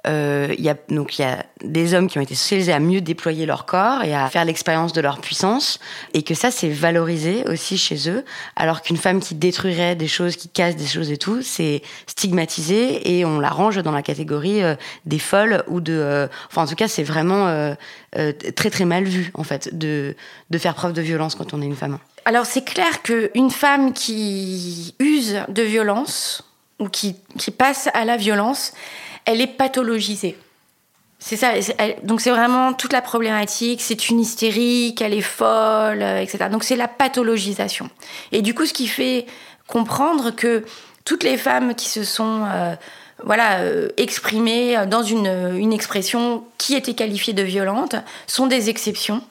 euh, 0.07 0.55
il 0.59 0.62
y 0.62 0.69
a 0.69 0.76
y 0.90 1.23
a 1.23 1.47
des 1.64 1.95
hommes 1.95 2.07
qui 2.07 2.19
ont 2.19 2.21
été 2.21 2.35
socialisés 2.35 2.75
à 2.75 2.78
mieux 2.78 3.00
déployer 3.00 3.47
leur 3.47 3.64
corps 3.64 4.05
et 4.05 4.14
à 4.14 4.28
faire 4.28 4.45
l'expérience 4.45 4.93
de 4.93 5.00
leur 5.00 5.19
puissance 5.23 5.81
et 6.12 6.23
que 6.23 6.35
ça 6.35 6.50
c'est 6.50 6.69
valorisé 6.69 7.45
aussi 7.49 7.78
chez 7.78 8.11
eux 8.11 8.23
alors 8.55 8.83
qu'une 8.83 8.99
femme 8.99 9.19
qui 9.19 9.35
détruirait 9.35 9.97
des 9.97 10.09
choses 10.09 10.37
qui 10.37 10.50
casse 10.50 10.76
des 10.76 10.87
choses 10.87 11.11
et 11.11 11.17
tout 11.17 11.40
c'est 11.40 11.81
stigmatisé 12.07 13.17
et 13.17 13.25
on 13.25 13.40
la 13.40 13.49
range 13.49 13.78
dans 13.78 13.93
la 13.93 14.02
catégorie 14.02 14.62
euh, 14.62 14.75
des 15.07 15.19
folles 15.19 15.64
ou 15.69 15.81
de 15.81 16.28
enfin 16.50 16.64
en 16.64 16.67
tout 16.67 16.75
cas 16.75 16.87
c'est 16.87 17.02
vraiment 17.02 17.75
très 18.12 18.69
très 18.71 18.85
mal 18.85 19.05
vu 19.05 19.31
en 19.33 19.43
fait 19.43 19.75
de 19.75 20.14
de 20.50 20.59
faire 20.59 20.75
preuve 20.75 20.93
de 20.93 21.00
violence 21.00 21.35
quand 21.35 21.55
on 21.55 21.62
est 21.62 21.67
une 21.67 21.76
femme. 21.76 21.99
Alors 22.26 22.45
c'est 22.45 22.67
clair 22.67 23.00
que 23.02 23.31
une 23.35 23.50
femme 23.50 23.95
qui 23.95 24.95
use 24.99 25.40
de 25.49 25.62
violence 25.62 26.45
ou 26.78 26.88
qui, 26.88 27.16
qui 27.38 27.50
passe 27.50 27.88
à 27.94 28.04
la 28.04 28.16
violence, 28.16 28.73
elle 29.25 29.40
est 29.40 29.47
pathologisée. 29.47 30.37
C'est 31.18 31.37
ça. 31.37 31.52
Donc 32.04 32.20
c'est 32.20 32.30
vraiment 32.30 32.73
toute 32.73 32.92
la 32.92 33.02
problématique. 33.02 33.82
C'est 33.82 34.08
une 34.08 34.20
hystérique, 34.20 35.02
elle 35.02 35.14
est 35.14 35.20
folle, 35.20 36.02
euh, 36.02 36.20
etc. 36.20 36.47
Donc 36.50 36.62
c'est 36.62 36.76
la 36.76 36.88
pathologisation. 36.88 37.90
Et 38.30 38.40
du 38.40 38.54
coup, 38.54 38.66
ce 38.66 38.73
qui 38.73 38.87
fait 38.87 39.26
comprendre 39.66 40.30
que 40.30 40.64
toutes 41.04 41.25
les 41.25 41.37
femmes 41.37 41.75
qui 41.75 41.88
se 41.88 42.04
sont 42.04 42.44
euh, 42.47 42.75
voilà, 43.25 43.58
euh, 43.61 43.88
exprimées 43.97 44.87
dans 44.87 45.02
une, 45.02 45.56
une 45.58 45.73
expression 45.73 46.44
qui 46.56 46.75
était 46.75 46.94
qualifiée 46.94 47.35
de 47.35 47.42
violente 47.42 47.97
sont 48.26 48.47
des 48.47 48.70
exceptions. 48.70 49.23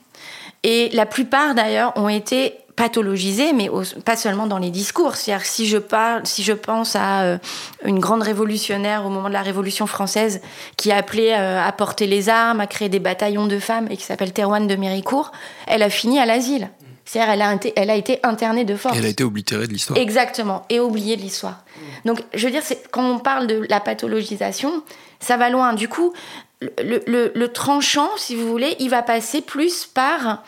Et 0.63 0.89
la 0.89 1.05
plupart 1.05 1.55
d'ailleurs 1.55 1.93
ont 1.95 2.09
été 2.09 2.55
pathologisé, 2.77 3.53
mais 3.53 3.69
pas 4.05 4.15
seulement 4.15 4.45
dans 4.47 4.59
les 4.59 4.69
discours. 4.69 5.15
C'est-à-dire 5.15 5.45
si 5.45 5.67
je 5.67 5.79
parle, 5.79 6.25
si 6.25 6.43
je 6.43 6.53
pense 6.53 6.95
à 6.95 7.23
euh, 7.23 7.37
une 7.83 7.99
grande 7.99 8.21
révolutionnaire 8.21 9.05
au 9.05 9.09
moment 9.09 9.27
de 9.27 9.33
la 9.33 9.41
Révolution 9.41 9.87
française 9.87 10.41
qui 10.77 10.91
a 10.91 10.97
appelé 10.97 11.33
euh, 11.35 11.61
à 11.61 11.71
porter 11.71 12.05
les 12.05 12.29
armes, 12.29 12.61
à 12.61 12.67
créer 12.67 12.87
des 12.87 12.99
bataillons 12.99 13.47
de 13.47 13.59
femmes 13.59 13.87
et 13.89 13.97
qui 13.97 14.03
s'appelle 14.03 14.31
Thérouane 14.31 14.67
de 14.67 14.75
Méricourt, 14.75 15.31
elle 15.65 15.81
a 15.83 15.89
fini 15.89 16.19
à 16.19 16.25
l'asile. 16.25 16.69
C'est-à-dire 17.03 17.33
elle 17.33 17.41
a, 17.41 17.57
elle 17.75 17.89
a 17.89 17.95
été 17.95 18.19
internée 18.23 18.63
de 18.63 18.75
force. 18.75 18.95
elle 18.95 19.05
a 19.05 19.09
été 19.09 19.23
oblitérée 19.23 19.65
de 19.65 19.73
l'histoire. 19.73 19.97
Exactement, 19.97 20.63
et 20.69 20.79
oubliée 20.79 21.17
de 21.17 21.21
l'histoire. 21.21 21.63
Donc 22.05 22.21
je 22.35 22.45
veux 22.45 22.51
dire, 22.51 22.63
quand 22.91 23.09
on 23.09 23.17
parle 23.17 23.47
de 23.47 23.65
la 23.69 23.79
pathologisation, 23.79 24.83
ça 25.19 25.35
va 25.37 25.49
loin. 25.49 25.73
Du 25.73 25.87
coup, 25.87 26.13
le, 26.61 27.01
le, 27.07 27.31
le 27.33 27.47
tranchant, 27.47 28.09
si 28.17 28.35
vous 28.35 28.47
voulez, 28.47 28.75
il 28.79 28.89
va 28.89 29.01
passer 29.01 29.41
plus 29.41 29.85
par 29.85 30.43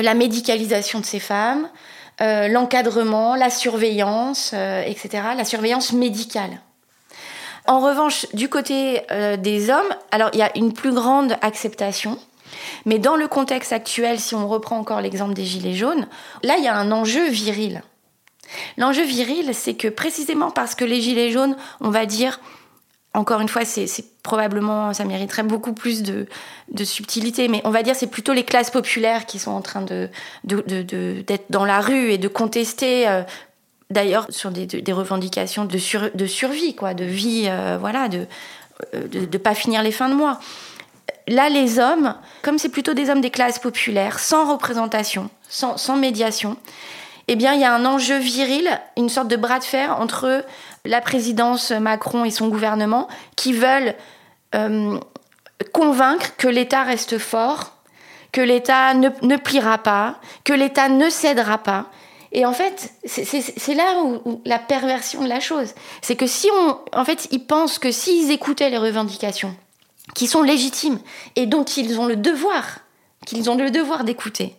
la 0.00 0.14
médicalisation 0.14 1.00
de 1.00 1.04
ces 1.04 1.20
femmes, 1.20 1.68
euh, 2.20 2.48
l'encadrement, 2.48 3.34
la 3.34 3.50
surveillance, 3.50 4.52
euh, 4.54 4.82
etc., 4.82 5.24
la 5.36 5.44
surveillance 5.44 5.92
médicale. 5.92 6.60
En 7.66 7.80
revanche, 7.80 8.26
du 8.32 8.48
côté 8.48 9.02
des 9.38 9.70
hommes, 9.70 9.94
alors 10.10 10.30
il 10.32 10.40
y 10.40 10.42
a 10.42 10.50
une 10.56 10.72
plus 10.72 10.92
grande 10.92 11.36
acceptation, 11.42 12.18
mais 12.86 12.98
dans 12.98 13.14
le 13.14 13.28
contexte 13.28 13.72
actuel, 13.72 14.18
si 14.18 14.34
on 14.34 14.48
reprend 14.48 14.78
encore 14.78 15.00
l'exemple 15.00 15.34
des 15.34 15.44
Gilets 15.44 15.74
jaunes, 15.74 16.08
là 16.42 16.56
il 16.58 16.64
y 16.64 16.68
a 16.68 16.74
un 16.74 16.90
enjeu 16.90 17.28
viril. 17.28 17.82
L'enjeu 18.76 19.04
viril, 19.04 19.54
c'est 19.54 19.74
que 19.74 19.88
précisément 19.88 20.50
parce 20.50 20.74
que 20.74 20.84
les 20.84 21.00
Gilets 21.00 21.30
jaunes, 21.30 21.56
on 21.80 21.90
va 21.90 22.06
dire, 22.06 22.40
encore 23.14 23.40
une 23.40 23.48
fois, 23.48 23.64
c'est 23.64 23.86
probablement, 24.22 24.94
ça 24.94 25.04
mériterait 25.04 25.42
beaucoup 25.42 25.74
plus 25.74 26.02
de, 26.02 26.26
subtilité, 26.84 27.48
mais 27.48 27.60
on 27.64 27.70
va 27.70 27.82
dire 27.82 27.94
c'est 27.94 28.06
plutôt 28.06 28.32
les 28.32 28.44
classes 28.44 28.70
populaires 28.70 29.26
qui 29.26 29.38
sont 29.38 29.50
en 29.50 29.60
train 29.60 29.82
de 29.82 30.08
d'être 30.44 31.44
dans 31.50 31.64
la 31.64 31.80
rue 31.80 32.10
et 32.10 32.18
de 32.18 32.28
contester. 32.28 33.08
Euh, 33.08 33.22
d'ailleurs, 33.90 34.26
sur 34.30 34.50
des, 34.50 34.92
revendications 34.92 35.66
de, 35.66 36.16
de 36.16 36.26
survie, 36.26 36.74
quoi, 36.74 36.94
de 36.94 37.04
vie, 37.04 37.44
euh, 37.46 37.76
voilà, 37.78 38.08
de 38.08 38.26
ne 38.94 39.38
pas 39.38 39.54
finir 39.54 39.82
les 39.82 39.92
fins 39.92 40.08
de 40.08 40.14
mois. 40.14 40.40
Là, 41.28 41.50
les 41.50 41.78
hommes, 41.78 42.14
comme 42.42 42.58
c'est 42.58 42.70
plutôt 42.70 42.94
des 42.94 43.10
hommes 43.10 43.20
des 43.20 43.30
classes 43.30 43.58
populaires, 43.58 44.18
sans 44.18 44.50
représentation, 44.50 45.28
sans, 45.48 45.76
sans 45.76 45.96
médiation, 45.96 46.56
eh 47.28 47.36
bien, 47.36 47.54
il 47.54 47.60
y 47.60 47.64
a 47.64 47.72
un 47.72 47.84
enjeu 47.84 48.18
viril, 48.18 48.68
une 48.96 49.08
sorte 49.08 49.28
de 49.28 49.36
bras 49.36 49.58
de 49.58 49.64
fer 49.64 50.00
entre 50.00 50.44
la 50.84 51.00
présidence 51.00 51.70
Macron 51.70 52.24
et 52.24 52.30
son 52.30 52.48
gouvernement 52.48 53.08
qui 53.36 53.52
veulent 53.52 53.94
euh, 54.54 54.98
convaincre 55.72 56.36
que 56.36 56.48
l'État 56.48 56.82
reste 56.82 57.18
fort, 57.18 57.76
que 58.32 58.40
l'État 58.40 58.94
ne, 58.94 59.36
pliera 59.36 59.78
pas, 59.78 60.18
que 60.44 60.52
l'État 60.52 60.88
ne 60.88 61.08
cédera 61.08 61.58
pas. 61.58 61.86
Et 62.32 62.46
en 62.46 62.54
fait, 62.54 62.94
c'est 63.04 63.74
là 63.74 64.02
où, 64.02 64.40
la 64.46 64.58
perversion 64.58 65.22
de 65.22 65.28
la 65.28 65.40
chose. 65.40 65.74
C'est 66.00 66.16
que 66.16 66.26
si 66.26 66.48
on. 66.50 66.78
En 66.94 67.04
fait, 67.04 67.28
ils 67.30 67.44
pensent 67.44 67.78
que 67.78 67.92
s'ils 67.92 68.30
écoutaient 68.30 68.70
les 68.70 68.78
revendications, 68.78 69.54
qui 70.14 70.26
sont 70.26 70.42
légitimes 70.42 70.98
et 71.36 71.44
dont 71.44 71.64
ils 71.64 72.00
ont 72.00 72.06
le 72.06 72.16
devoir, 72.16 72.78
qu'ils 73.26 73.50
ont 73.50 73.56
le 73.56 73.70
devoir 73.70 74.04
d'écouter, 74.04 74.56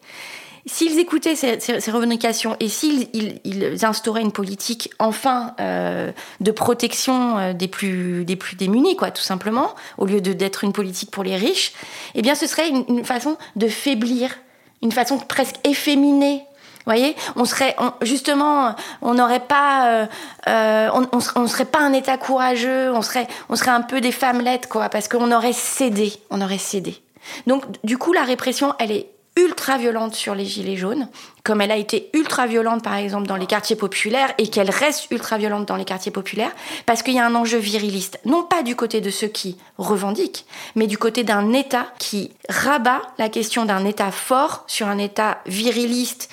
S'ils 0.65 0.97
écoutaient 0.97 1.35
ces, 1.35 1.91
revendications 1.91 2.55
et 2.61 2.69
s'ils 2.69 3.09
ils, 3.43 3.85
instauraient 3.85 4.21
une 4.21 4.31
politique 4.31 4.91
enfin 4.97 5.53
euh, 5.59 6.11
de 6.39 6.51
protection 6.51 7.37
euh, 7.37 7.53
des 7.53 7.67
plus, 7.67 8.23
des 8.23 8.37
plus 8.37 8.55
démunis, 8.55 8.95
quoi, 8.95 9.11
tout 9.11 9.21
simplement, 9.21 9.75
au 9.97 10.05
lieu 10.05 10.21
d'être 10.21 10.63
une 10.63 10.71
politique 10.71 11.11
pour 11.11 11.23
les 11.23 11.35
riches, 11.35 11.73
eh 12.15 12.21
bien 12.21 12.33
ce 12.33 12.47
serait 12.47 12.69
une, 12.69 13.03
façon 13.03 13.37
de 13.57 13.67
faiblir, 13.67 14.37
une 14.81 14.93
façon 14.93 15.17
presque 15.17 15.55
efféminée 15.65 16.45
vous 16.85 16.91
voyez, 16.91 17.15
on 17.37 17.45
serait 17.45 17.77
justement, 18.01 18.75
on 19.01 19.13
n'aurait 19.13 19.39
pas, 19.39 20.07
euh, 20.47 20.89
on, 20.93 21.07
on, 21.35 21.47
serait 21.47 21.63
pas 21.63 21.79
un 21.79 21.93
État 21.93 22.17
courageux, 22.17 22.91
on 22.91 23.01
serait, 23.01 23.27
on 23.47 23.55
serait 23.55 23.71
un 23.71 23.79
peu 23.79 24.01
des 24.01 24.11
femmelettes 24.11 24.67
quoi, 24.67 24.89
parce 24.89 25.07
qu'on 25.07 25.31
aurait 25.31 25.53
cédé, 25.53 26.11
on 26.29 26.41
aurait 26.41 26.57
cédé. 26.57 27.01
Donc 27.47 27.63
du 27.85 27.97
coup, 27.97 28.11
la 28.11 28.23
répression, 28.23 28.75
elle 28.79 28.91
est 28.91 29.07
ultra 29.35 29.77
violente 29.77 30.13
sur 30.13 30.35
les 30.35 30.45
gilets 30.45 30.77
jaunes, 30.77 31.07
comme 31.43 31.61
elle 31.61 31.71
a 31.71 31.77
été 31.77 32.09
ultra 32.13 32.45
violente 32.45 32.83
par 32.83 32.95
exemple 32.95 33.27
dans 33.27 33.35
les 33.35 33.47
quartiers 33.47 33.75
populaires 33.75 34.33
et 34.37 34.47
qu'elle 34.47 34.69
reste 34.69 35.09
ultra 35.11 35.37
violente 35.37 35.67
dans 35.67 35.75
les 35.75 35.85
quartiers 35.85 36.11
populaires, 36.11 36.51
parce 36.85 37.01
qu'il 37.01 37.15
y 37.15 37.19
a 37.19 37.25
un 37.25 37.35
enjeu 37.35 37.57
viriliste, 37.57 38.19
non 38.25 38.43
pas 38.43 38.61
du 38.61 38.75
côté 38.75 39.01
de 39.01 39.09
ceux 39.09 39.27
qui 39.27 39.57
revendiquent, 39.77 40.45
mais 40.75 40.87
du 40.87 40.97
côté 40.97 41.23
d'un 41.23 41.51
État 41.53 41.87
qui 41.97 42.31
rabat 42.47 43.01
la 43.17 43.29
question 43.29 43.65
d'un 43.65 43.85
État 43.85 44.11
fort 44.11 44.63
sur 44.67 44.87
un 44.87 44.99
État 44.99 45.39
viriliste, 45.47 46.29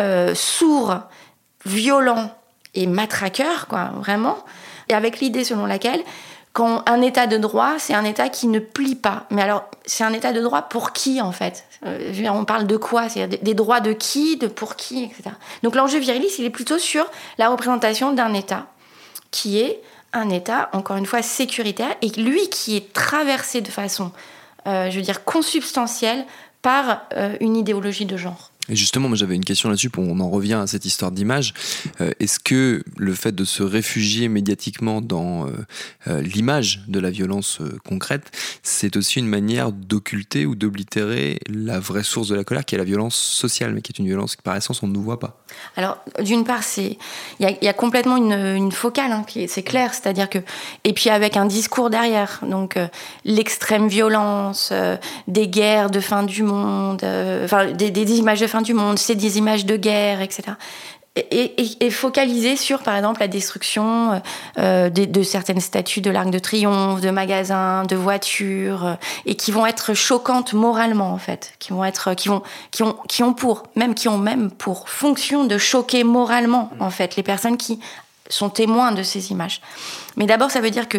euh, 0.00 0.34
sourd, 0.34 0.96
violent 1.66 2.30
et 2.74 2.86
matraqueur, 2.86 3.66
quoi, 3.66 3.90
vraiment, 3.96 4.38
et 4.88 4.94
avec 4.94 5.20
l'idée 5.20 5.44
selon 5.44 5.66
laquelle 5.66 6.02
quand 6.58 6.82
un 6.86 7.02
état 7.02 7.28
de 7.28 7.36
droit, 7.36 7.74
c'est 7.78 7.94
un 7.94 8.04
état 8.04 8.28
qui 8.28 8.48
ne 8.48 8.58
plie 8.58 8.96
pas. 8.96 9.26
Mais 9.30 9.42
alors, 9.42 9.64
c'est 9.86 10.02
un 10.02 10.12
état 10.12 10.32
de 10.32 10.40
droit 10.40 10.62
pour 10.62 10.92
qui, 10.92 11.20
en 11.20 11.30
fait? 11.30 11.64
Euh, 11.86 12.28
On 12.30 12.44
parle 12.44 12.66
de 12.66 12.76
quoi? 12.76 13.08
C'est 13.08 13.26
des 13.42 13.54
droits 13.54 13.80
de 13.80 13.92
qui, 13.92 14.36
de 14.36 14.46
pour 14.46 14.76
qui, 14.76 15.04
etc. 15.04 15.30
Donc 15.62 15.74
l'enjeu 15.74 15.98
viriliste, 15.98 16.38
il 16.38 16.44
est 16.44 16.50
plutôt 16.50 16.78
sur 16.78 17.06
la 17.38 17.48
représentation 17.48 18.12
d'un 18.12 18.34
état, 18.34 18.66
qui 19.30 19.58
est 19.60 19.80
un 20.12 20.30
état, 20.30 20.70
encore 20.72 20.96
une 20.96 21.06
fois, 21.06 21.22
sécuritaire, 21.22 21.94
et 22.02 22.08
lui 22.20 22.48
qui 22.48 22.76
est 22.76 22.92
traversé 22.92 23.60
de 23.60 23.68
façon, 23.68 24.12
euh, 24.66 24.90
je 24.90 24.96
veux 24.96 25.02
dire, 25.02 25.24
consubstantielle 25.24 26.24
par 26.62 27.02
euh, 27.14 27.36
une 27.40 27.56
idéologie 27.56 28.06
de 28.06 28.16
genre. 28.16 28.50
Et 28.68 28.76
justement, 28.76 29.08
moi 29.08 29.16
j'avais 29.16 29.34
une 29.34 29.44
question 29.44 29.68
là-dessus, 29.68 29.90
on 29.96 30.20
en 30.20 30.30
revient 30.30 30.54
à 30.54 30.66
cette 30.66 30.84
histoire 30.84 31.10
d'image. 31.10 31.54
Euh, 32.00 32.10
est-ce 32.20 32.38
que 32.38 32.82
le 32.96 33.14
fait 33.14 33.34
de 33.34 33.44
se 33.44 33.62
réfugier 33.62 34.28
médiatiquement 34.28 35.00
dans 35.00 35.46
euh, 35.46 35.50
euh, 36.08 36.20
l'image 36.20 36.84
de 36.88 37.00
la 37.00 37.10
violence 37.10 37.60
concrète, 37.84 38.30
c'est 38.62 38.96
aussi 38.96 39.18
une 39.18 39.26
manière 39.26 39.72
d'occulter 39.72 40.46
ou 40.46 40.54
d'oblitérer 40.54 41.40
la 41.48 41.80
vraie 41.80 42.02
source 42.02 42.28
de 42.28 42.34
la 42.34 42.44
colère, 42.44 42.64
qui 42.64 42.74
est 42.74 42.78
la 42.78 42.84
violence 42.84 43.16
sociale, 43.16 43.72
mais 43.72 43.80
qui 43.80 43.92
est 43.92 43.98
une 43.98 44.06
violence 44.06 44.36
qui 44.36 44.42
par 44.42 44.56
essence 44.56 44.82
on 44.82 44.86
ne 44.86 44.92
nous 44.92 45.02
voit 45.02 45.18
pas? 45.18 45.42
Alors, 45.76 45.98
d'une 46.22 46.44
part, 46.44 46.62
il 46.76 46.96
y, 47.40 47.68
a 47.68 47.72
complètement 47.72 48.16
une, 48.16 48.70
focale, 48.70 49.12
hein, 49.12 49.24
c'est 49.46 49.62
clair, 49.62 49.94
c'est-à-dire 49.94 50.28
que 50.28 50.38
et 50.84 50.92
puis 50.92 51.08
avec 51.10 51.36
un 51.36 51.46
discours 51.46 51.90
derrière, 51.90 52.40
donc 52.42 52.78
l'extrême 53.24 53.88
violence, 53.88 54.72
des 55.26 55.48
guerres 55.48 55.90
de 55.90 56.00
fin 56.00 56.22
du 56.22 56.42
monde, 56.42 57.02
enfin 57.44 57.72
des, 57.72 57.90
des 57.90 58.12
images 58.18 58.40
de 58.40 58.46
fin 58.46 58.57
du 58.62 58.74
monde, 58.74 58.98
c'est 58.98 59.14
des 59.14 59.38
images 59.38 59.66
de 59.66 59.76
guerre, 59.76 60.20
etc. 60.20 60.52
Et, 61.30 61.84
et, 61.84 61.90
focaliser 61.90 62.56
sur, 62.56 62.82
par 62.82 62.96
exemple, 62.96 63.20
la 63.20 63.28
destruction 63.28 64.22
euh, 64.58 64.88
de, 64.88 65.22
certaines 65.22 65.60
statues 65.60 66.00
de 66.00 66.10
l'Arc 66.10 66.30
de 66.30 66.38
Triomphe, 66.38 67.00
de 67.00 67.10
magasins, 67.10 67.82
de 67.84 67.96
voitures, 67.96 68.86
euh, 68.86 68.94
et 69.26 69.34
qui 69.34 69.50
vont 69.50 69.66
être 69.66 69.94
choquantes 69.94 70.52
moralement, 70.52 71.12
en 71.12 71.18
fait, 71.18 71.54
qui 71.58 71.72
vont 71.72 71.84
être, 71.84 72.14
qui 72.14 72.28
vont, 72.28 72.42
qui 72.70 72.84
ont, 72.84 72.96
qui 73.08 73.22
ont 73.24 73.34
pour, 73.34 73.64
même 73.74 73.94
qui 73.94 74.06
ont 74.08 74.18
même 74.18 74.50
pour 74.50 74.88
fonction 74.88 75.44
de 75.44 75.58
choquer 75.58 76.04
moralement, 76.04 76.70
en 76.78 76.90
fait, 76.90 77.16
les 77.16 77.24
personnes 77.24 77.56
qui 77.56 77.80
sont 78.28 78.50
témoins 78.50 78.92
de 78.92 79.02
ces 79.02 79.32
images. 79.32 79.60
Mais 80.16 80.26
d'abord, 80.26 80.50
ça 80.50 80.60
veut 80.60 80.70
dire 80.70 80.88
que 80.88 80.98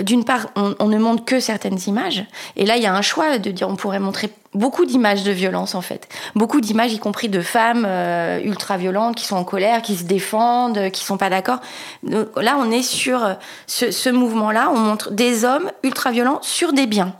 d'une 0.00 0.24
part, 0.24 0.46
on, 0.56 0.88
ne 0.88 0.98
montre 0.98 1.24
que 1.24 1.38
certaines 1.38 1.78
images. 1.86 2.24
Et 2.56 2.64
là, 2.64 2.76
il 2.76 2.82
y 2.82 2.86
a 2.86 2.94
un 2.94 3.02
choix 3.02 3.38
de 3.38 3.50
dire 3.50 3.68
on 3.68 3.76
pourrait 3.76 4.00
montrer 4.00 4.30
beaucoup 4.54 4.84
d'images 4.84 5.22
de 5.22 5.30
violence, 5.30 5.74
en 5.74 5.82
fait. 5.82 6.08
Beaucoup 6.34 6.60
d'images, 6.60 6.92
y 6.92 6.98
compris 6.98 7.28
de 7.28 7.40
femmes 7.40 7.84
euh, 7.86 8.40
ultra-violentes 8.42 9.16
qui 9.16 9.24
sont 9.24 9.36
en 9.36 9.44
colère, 9.44 9.82
qui 9.82 9.96
se 9.96 10.04
défendent, 10.04 10.78
euh, 10.78 10.90
qui 10.90 11.04
sont 11.04 11.18
pas 11.18 11.30
d'accord. 11.30 11.60
Là, 12.02 12.56
on 12.58 12.70
est 12.70 12.82
sur 12.82 13.24
euh, 13.24 13.34
ce 13.66 14.10
mouvement-là. 14.10 14.70
On 14.74 14.78
montre 14.78 15.10
des 15.10 15.44
hommes 15.44 15.70
ultra-violents 15.82 16.40
sur 16.42 16.72
des 16.72 16.86
biens 16.86 17.14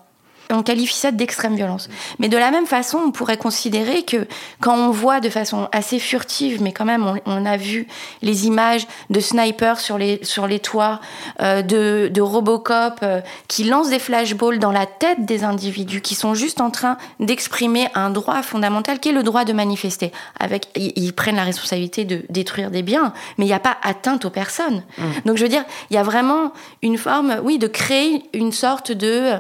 on 0.51 0.63
qualifie 0.63 0.95
ça 0.95 1.11
d'extrême 1.11 1.57
violence. 1.57 1.89
Mais 2.19 2.29
de 2.29 2.37
la 2.37 2.51
même 2.51 2.67
façon, 2.67 2.99
on 3.07 3.11
pourrait 3.11 3.37
considérer 3.37 4.03
que 4.03 4.27
quand 4.61 4.77
on 4.77 4.91
voit 4.91 5.21
de 5.21 5.29
façon 5.29 5.69
assez 5.73 5.99
furtive, 5.99 6.63
mais 6.63 6.73
quand 6.73 6.85
même, 6.85 7.21
on, 7.27 7.47
a 7.47 7.57
vu 7.57 7.87
les 8.23 8.47
images 8.47 8.87
de 9.11 9.21
snipers 9.21 9.81
sur 9.81 9.99
les, 9.99 10.21
sur 10.23 10.47
les 10.47 10.61
toits, 10.61 11.01
euh, 11.41 11.63
de, 11.63 12.09
de, 12.13 12.21
Robocop 12.21 13.01
euh, 13.03 13.21
qui 13.49 13.65
lancent 13.65 13.91
des 13.91 13.99
flashballs 13.99 14.59
dans 14.59 14.73
la 14.73 14.87
tête 14.87 15.25
des 15.25 15.45
individus 15.45 16.01
qui 16.01 16.15
sont 16.15 16.35
juste 16.35 16.61
en 16.61 16.71
train 16.71 16.97
d'exprimer 17.21 17.89
un 17.95 18.11
droit 18.11 18.43
fondamental 18.43 19.01
qui 19.01 19.09
est 19.09 19.13
le 19.13 19.23
droit 19.23 19.45
de 19.45 19.53
manifester. 19.53 20.13
Avec, 20.39 20.69
ils, 20.77 21.13
prennent 21.13 21.37
la 21.37 21.45
responsabilité 21.45 22.05
de 22.05 22.25
détruire 22.31 22.71
des 22.71 22.83
biens, 22.83 23.13
mais 23.39 23.45
il 23.45 23.49
n'y 23.49 23.55
a 23.55 23.61
pas 23.61 23.77
atteinte 23.83 24.25
aux 24.25 24.31
personnes. 24.31 24.83
Mmh. 24.99 25.03
Donc 25.27 25.37
je 25.37 25.43
veux 25.43 25.49
dire, 25.49 25.65
il 25.91 25.95
y 25.95 25.99
a 25.99 26.03
vraiment 26.03 26.53
une 26.83 26.97
forme, 26.97 27.41
oui, 27.43 27.59
de 27.59 27.67
créer 27.67 28.25
une 28.33 28.53
sorte 28.53 28.93
de 28.93 29.37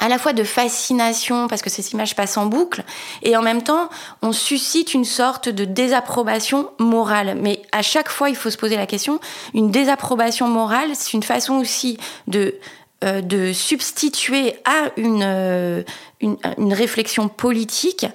à 0.00 0.08
la 0.08 0.18
fois 0.18 0.32
de 0.32 0.44
fascination 0.44 1.48
parce 1.48 1.62
que 1.62 1.70
ces 1.70 1.92
images 1.92 2.14
passent 2.14 2.36
en 2.36 2.46
boucle 2.46 2.84
et 3.22 3.36
en 3.36 3.42
même 3.42 3.62
temps 3.62 3.88
on 4.22 4.32
suscite 4.32 4.94
une 4.94 5.04
sorte 5.04 5.48
de 5.48 5.64
désapprobation 5.64 6.70
morale. 6.78 7.36
Mais 7.40 7.62
à 7.72 7.82
chaque 7.82 8.08
fois 8.08 8.28
il 8.28 8.36
faut 8.36 8.50
se 8.50 8.58
poser 8.58 8.76
la 8.76 8.86
question, 8.86 9.20
une 9.54 9.70
désapprobation 9.70 10.48
morale 10.48 10.90
c'est 10.94 11.12
une 11.12 11.22
façon 11.22 11.54
aussi 11.54 11.98
de 12.26 12.54
euh, 13.04 13.20
de 13.20 13.52
substituer 13.52 14.56
à 14.64 14.90
une, 14.96 15.22
euh, 15.22 15.82
une, 16.22 16.38
une 16.56 16.72
réflexion 16.72 17.28
politique 17.28 18.06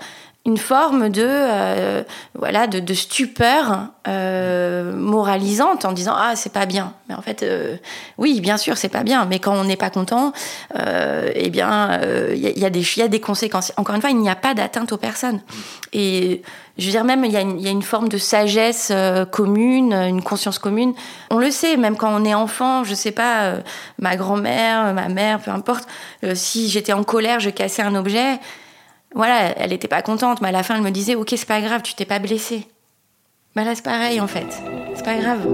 une 0.45 0.57
forme 0.57 1.09
de 1.09 1.23
euh, 1.23 2.03
voilà 2.33 2.65
de, 2.65 2.79
de 2.79 2.93
stupeur 2.95 3.89
euh, 4.07 4.91
moralisante 4.95 5.85
en 5.85 5.91
disant 5.91 6.15
ah 6.15 6.35
c'est 6.35 6.51
pas 6.51 6.65
bien. 6.65 6.93
Mais 7.07 7.15
en 7.15 7.21
fait 7.21 7.43
euh, 7.43 7.77
oui 8.17 8.41
bien 8.41 8.57
sûr 8.57 8.75
c'est 8.75 8.89
pas 8.89 9.03
bien. 9.03 9.25
Mais 9.25 9.37
quand 9.37 9.53
on 9.53 9.65
n'est 9.65 9.77
pas 9.77 9.91
content 9.91 10.33
euh, 10.79 11.31
eh 11.35 11.51
bien 11.51 11.99
il 12.01 12.07
euh, 12.07 12.35
y, 12.35 12.65
a 12.65 12.71
des 12.71 12.97
y 12.97 13.01
a 13.03 13.07
des 13.07 13.19
conséquences. 13.19 13.71
Encore 13.77 13.93
une 13.93 14.01
fois 14.01 14.09
il 14.09 14.17
n'y 14.17 14.31
a 14.31 14.35
pas 14.35 14.55
d'atteinte 14.55 14.91
aux 14.91 14.97
personnes. 14.97 15.41
Et 15.93 16.41
je 16.79 16.85
veux 16.85 16.91
dire 16.91 17.03
même 17.03 17.23
il 17.23 17.31
y, 17.31 17.61
y, 17.63 17.67
a 17.67 17.71
une 17.71 17.83
forme 17.83 18.09
de 18.09 18.17
sagesse 18.17 18.89
euh, 18.91 19.25
commune 19.25 19.93
une 19.93 20.23
conscience 20.23 20.57
commune. 20.57 20.95
On 21.29 21.37
le 21.37 21.51
sait 21.51 21.77
même 21.77 21.97
quand 21.97 22.11
on 22.11 22.25
est 22.25 22.33
enfant 22.33 22.83
je 22.83 22.95
sais 22.95 23.11
pas 23.11 23.57
ma 23.99 24.15
grand-mère 24.15 24.91
ma 24.95 25.07
mère 25.07 25.39
peu 25.39 25.51
importe 25.51 25.87
si 26.33 26.67
j'étais 26.67 26.93
en 26.93 27.03
colère 27.03 27.39
je 27.39 27.51
cassais 27.51 27.83
un 27.83 27.93
objet 27.93 28.39
voilà, 29.13 29.57
elle 29.57 29.71
n'était 29.71 29.87
pas 29.87 30.01
contente, 30.01 30.41
mais 30.41 30.49
à 30.49 30.51
la 30.51 30.63
fin, 30.63 30.75
elle 30.75 30.81
me 30.81 30.91
disait 30.91 31.15
Ok, 31.15 31.29
c'est 31.35 31.47
pas 31.47 31.61
grave, 31.61 31.81
tu 31.81 31.93
t'es 31.93 32.05
pas 32.05 32.19
blessée. 32.19 32.67
Bah 33.55 33.65
là, 33.65 33.75
c'est 33.75 33.83
pareil 33.83 34.21
en 34.21 34.27
fait. 34.27 34.47
C'est 34.95 35.03
pas 35.03 35.17
grave. 35.17 35.45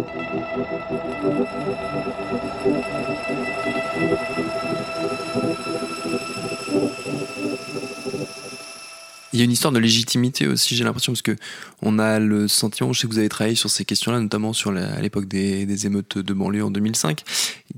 Il 9.33 9.39
y 9.39 9.41
a 9.41 9.45
une 9.45 9.51
histoire 9.51 9.73
de 9.73 9.79
légitimité 9.79 10.47
aussi, 10.47 10.75
j'ai 10.75 10.83
l'impression, 10.83 11.11
parce 11.11 11.21
que 11.21 11.35
on 11.81 11.99
a 11.99 12.19
le 12.19 12.47
sentiment, 12.47 12.93
je 12.93 13.01
sais 13.01 13.07
que 13.07 13.11
vous 13.11 13.19
avez 13.19 13.29
travaillé 13.29 13.55
sur 13.55 13.69
ces 13.69 13.85
questions-là, 13.85 14.19
notamment 14.19 14.53
sur 14.53 14.75
à 14.75 15.01
l'époque 15.01 15.27
des, 15.27 15.65
des, 15.65 15.85
émeutes 15.85 16.17
de 16.17 16.33
banlieue 16.33 16.63
en 16.63 16.71
2005, 16.71 17.23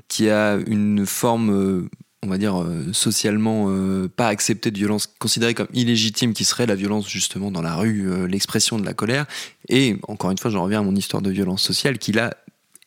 qui 0.07 0.29
a 0.29 0.57
une 0.67 1.05
forme 1.05 1.51
euh, 1.51 1.89
on 2.23 2.27
va 2.27 2.37
dire, 2.37 2.61
euh, 2.61 2.91
socialement 2.91 3.67
euh, 3.69 4.09
pas 4.13 4.27
acceptée 4.27 4.71
de 4.71 4.77
violence 4.77 5.07
considérée 5.19 5.53
comme 5.53 5.69
illégitime, 5.73 6.33
qui 6.33 6.43
serait 6.43 6.65
la 6.65 6.75
violence 6.75 7.07
justement 7.07 7.51
dans 7.51 7.61
la 7.61 7.75
rue, 7.75 8.11
euh, 8.11 8.27
l'expression 8.27 8.77
de 8.77 8.85
la 8.85 8.93
colère. 8.93 9.25
Et 9.69 9.97
encore 10.07 10.31
une 10.31 10.37
fois, 10.37 10.51
j'en 10.51 10.63
reviens 10.63 10.79
à 10.79 10.83
mon 10.83 10.95
histoire 10.95 11.21
de 11.21 11.29
violence 11.29 11.61
sociale, 11.61 11.97
qui 11.97 12.11
là 12.11 12.33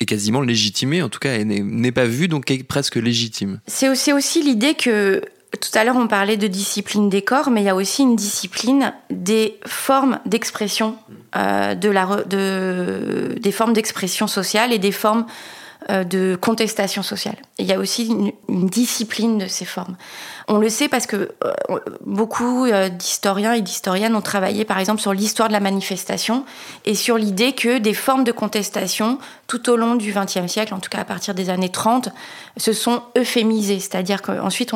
est 0.00 0.06
quasiment 0.06 0.40
légitimée, 0.40 1.02
en 1.02 1.08
tout 1.08 1.20
cas 1.20 1.42
n'est 1.44 1.92
pas 1.92 2.06
vue, 2.06 2.28
donc 2.28 2.50
est 2.50 2.62
presque 2.62 2.96
légitime. 2.96 3.60
C'est 3.66 4.12
aussi, 4.12 4.42
l'idée 4.42 4.74
que 4.74 5.22
tout 5.60 5.78
à 5.78 5.84
l'heure 5.84 5.96
on 5.96 6.08
parlait 6.08 6.36
de 6.36 6.48
discipline 6.48 7.08
des 7.08 7.22
corps, 7.22 7.50
mais 7.50 7.60
il 7.60 7.66
y 7.66 7.68
a 7.68 7.76
aussi 7.76 8.02
une 8.02 8.16
discipline 8.16 8.92
des 9.10 9.58
formes 9.64 10.18
d'expression, 10.26 10.96
de 11.34 13.38
des 13.38 13.52
formes 13.52 13.74
d'expression 13.74 14.26
sociale 14.26 14.72
et 14.72 14.78
des 14.78 14.92
formes 14.92 15.26
de 15.88 16.36
contestation 16.40 17.02
sociale. 17.02 17.36
il 17.58 17.66
y 17.66 17.72
a 17.72 17.78
aussi 17.78 18.06
une, 18.06 18.32
discipline 18.68 19.38
de 19.38 19.46
ces 19.46 19.64
formes. 19.64 19.96
On 20.48 20.58
le 20.58 20.68
sait 20.68 20.88
parce 20.88 21.06
que 21.06 21.30
euh, 21.44 21.78
beaucoup 22.04 22.66
euh, 22.66 22.88
d'historiens 22.88 23.52
et 23.52 23.60
d'historiennes 23.60 24.14
ont 24.14 24.20
travaillé 24.22 24.64
par 24.64 24.78
exemple 24.78 25.00
sur 25.00 25.12
l'histoire 25.12 25.48
de 25.48 25.52
la 25.52 25.60
manifestation 25.60 26.44
et 26.84 26.94
sur 26.94 27.16
l'idée 27.18 27.52
que 27.52 27.78
des 27.78 27.94
formes 27.94 28.24
de 28.24 28.32
contestation 28.32 29.18
tout 29.46 29.68
au 29.68 29.76
long 29.76 29.96
du 29.96 30.12
XXe 30.12 30.50
siècle, 30.50 30.72
en 30.72 30.78
tout 30.78 30.88
cas 30.88 31.00
à 31.00 31.04
partir 31.04 31.34
des 31.34 31.50
années 31.50 31.68
30, 31.68 32.08
se 32.56 32.72
sont 32.72 33.02
euphémisées. 33.18 33.80
C'est-à-dire 33.80 34.22
qu'ensuite, 34.22 34.72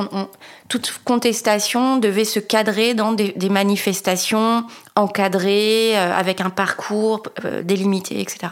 toute 0.68 1.00
contestation 1.04 1.96
devait 1.96 2.24
se 2.24 2.40
cadrer 2.40 2.94
dans 2.94 3.12
des, 3.12 3.34
manifestations 3.48 4.64
encadrées, 4.94 5.96
euh, 5.96 6.12
avec 6.14 6.40
un 6.40 6.50
parcours 6.50 7.22
euh, 7.44 7.62
délimité, 7.62 8.20
etc 8.20 8.48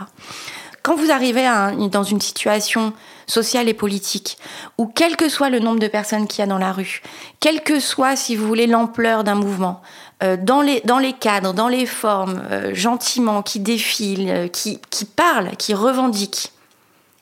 quand 0.85 0.97
vous 0.97 1.11
arrivez 1.11 1.47
à 1.47 1.65
un, 1.65 1.89
dans 1.89 2.05
une 2.05 2.21
situation 2.21 2.93
sociale 3.27 3.71
et 3.71 3.75
politique 3.75 4.37
où 4.77 4.87
quel 4.87 5.17
que 5.17 5.31
soit 5.31 5.49
le 5.49 5.59
nombre 5.59 5.81
de 5.81 5.89
personnes 5.89 6.29
qu'il 6.29 6.41
y 6.41 6.43
a 6.43 6.47
dans 6.47 6.59
la 6.59 6.73
rue, 6.73 7.01
quelle 7.41 7.63
que 7.63 7.81
soit, 7.81 8.17
si 8.17 8.37
vous 8.37 8.47
voulez, 8.47 8.67
l'ampleur 8.67 9.25
d'un 9.25 9.35
mouvement, 9.35 9.81
euh, 10.23 10.37
dans, 10.37 10.61
les, 10.61 10.83
dans 10.83 10.99
les 10.99 11.15
cadres, 11.15 11.55
dans 11.55 11.69
les 11.69 11.87
formes, 11.87 12.43
euh, 12.51 12.75
gentiment, 12.75 13.43
qui 13.43 13.61
défilent, 13.61 14.31
euh, 14.31 14.49
qui, 14.49 14.79
qui 14.91 15.07
parlent, 15.07 15.57
qui 15.57 15.73
revendiquent, 15.73 16.53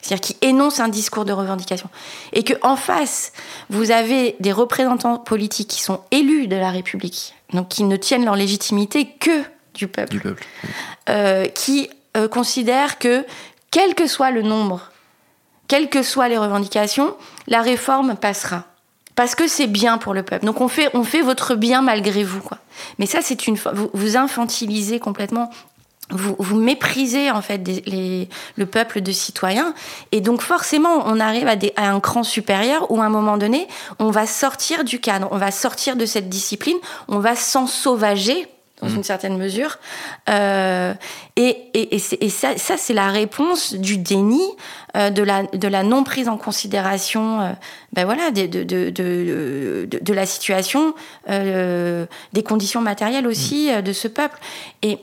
c'est-à-dire 0.01 0.21
qui 0.21 0.37
énoncent 0.43 0.81
un 0.81 0.89
discours 0.89 1.25
de 1.25 1.33
revendication, 1.33 1.89
et 2.33 2.43
que 2.43 2.55
en 2.63 2.75
face, 2.75 3.33
vous 3.71 3.93
avez 3.93 4.35
des 4.41 4.51
représentants 4.51 5.19
politiques 5.19 5.69
qui 5.69 5.81
sont 5.81 6.01
élus 6.11 6.49
de 6.49 6.57
la 6.57 6.73
République, 6.73 7.33
donc 7.53 7.69
qui 7.69 7.85
ne 7.85 7.97
tiennent 7.97 8.25
leur 8.25 8.35
légitimité 8.35 9.07
que 9.21 9.45
du 9.75 9.87
peuple, 9.87 10.11
du 10.11 10.21
peuple. 10.21 10.45
Euh, 11.09 11.47
qui 11.47 11.89
euh, 12.15 12.29
considèrent 12.29 12.99
que 12.99 13.25
quel 13.73 13.97
que 13.97 14.07
soit 14.07 14.31
le 14.31 14.43
nombre, 14.43 14.93
quelles 15.67 15.89
que 15.89 16.05
soient 16.05 16.29
les 16.29 16.39
revendications, 16.39 17.17
la 17.49 17.63
réforme 17.63 18.15
passera. 18.15 18.67
Parce 19.17 19.35
que 19.35 19.49
c'est 19.49 19.67
bien 19.67 19.99
pour 19.99 20.15
le 20.15 20.23
peuple. 20.23 20.47
Donc 20.47 20.61
on 20.61 20.69
fait, 20.69 20.89
on 20.95 21.03
fait 21.03 21.23
votre 21.23 21.55
bien 21.55 21.83
malgré 21.83 22.23
vous. 22.23 22.43
Mais 22.99 23.07
ça, 23.07 23.19
c'est 23.21 23.47
une 23.47 23.57
vous, 23.57 23.91
vous 23.93 24.17
infantilisez 24.17 25.01
complètement 25.01 25.51
vous, 26.11 26.37
vous, 26.39 26.57
méprisez 26.57 27.31
en 27.31 27.41
fait 27.41 27.61
le 27.87 28.67
peuple 28.67 29.01
de 29.01 29.13
citoyens 29.13 29.73
et 30.11 30.21
donc 30.21 30.43
forcément 30.43 31.05
on 31.07 31.21
arrive 31.21 31.49
à, 31.49 31.89
un 31.89 32.01
cran 32.01 32.23
supérieur 32.23 32.91
où 32.91 33.01
à 33.01 33.05
un 33.05 33.09
moment 33.09 33.39
donné 33.39 33.67
on 33.99 34.11
va 34.11 34.27
sortir 34.27 34.85
du 34.85 35.01
cadre, 35.01 35.29
on 35.31 35.39
va 35.39 35.51
sortir 35.51 35.97
de 35.97 36.05
cette 36.05 36.29
discipline, 36.29 36.77
on 37.09 37.19
va 37.19 37.35
s'ensauvager 37.35 38.47
dans 38.83 38.89
mmh. 38.89 38.97
une 38.97 39.05
certaine 39.05 39.39
mesure. 39.39 39.79
Euh, 40.29 40.93
et, 41.37 41.57
et, 41.73 41.97
et, 41.97 42.25
et, 42.25 42.29
ça, 42.29 42.57
ça 42.59 42.77
c'est 42.77 42.93
la 42.93 43.09
réponse 43.09 43.75
du 43.75 43.97
déni, 43.97 44.43
euh, 44.97 45.11
de, 45.11 45.23
la, 45.23 45.45
de 45.45 45.69
la 45.69 45.83
non 45.83 46.05
prise 46.05 46.29
en 46.29 46.37
considération 46.37 47.41
euh, 47.41 47.53
ben 47.93 48.05
voilà, 48.05 48.31
de, 48.31 48.47
de, 48.47 48.65
de, 48.65 48.91
de, 48.91 49.87
de 49.87 50.13
la 50.13 50.27
situation, 50.27 50.95
euh, 51.31 52.07
des 52.33 52.43
conditions 52.43 52.81
matérielles 52.81 53.27
aussi 53.27 53.71
mmh. 53.73 53.83
de 53.83 53.93
ce 53.93 54.09
peuple. 54.09 54.39
Et 54.83 54.99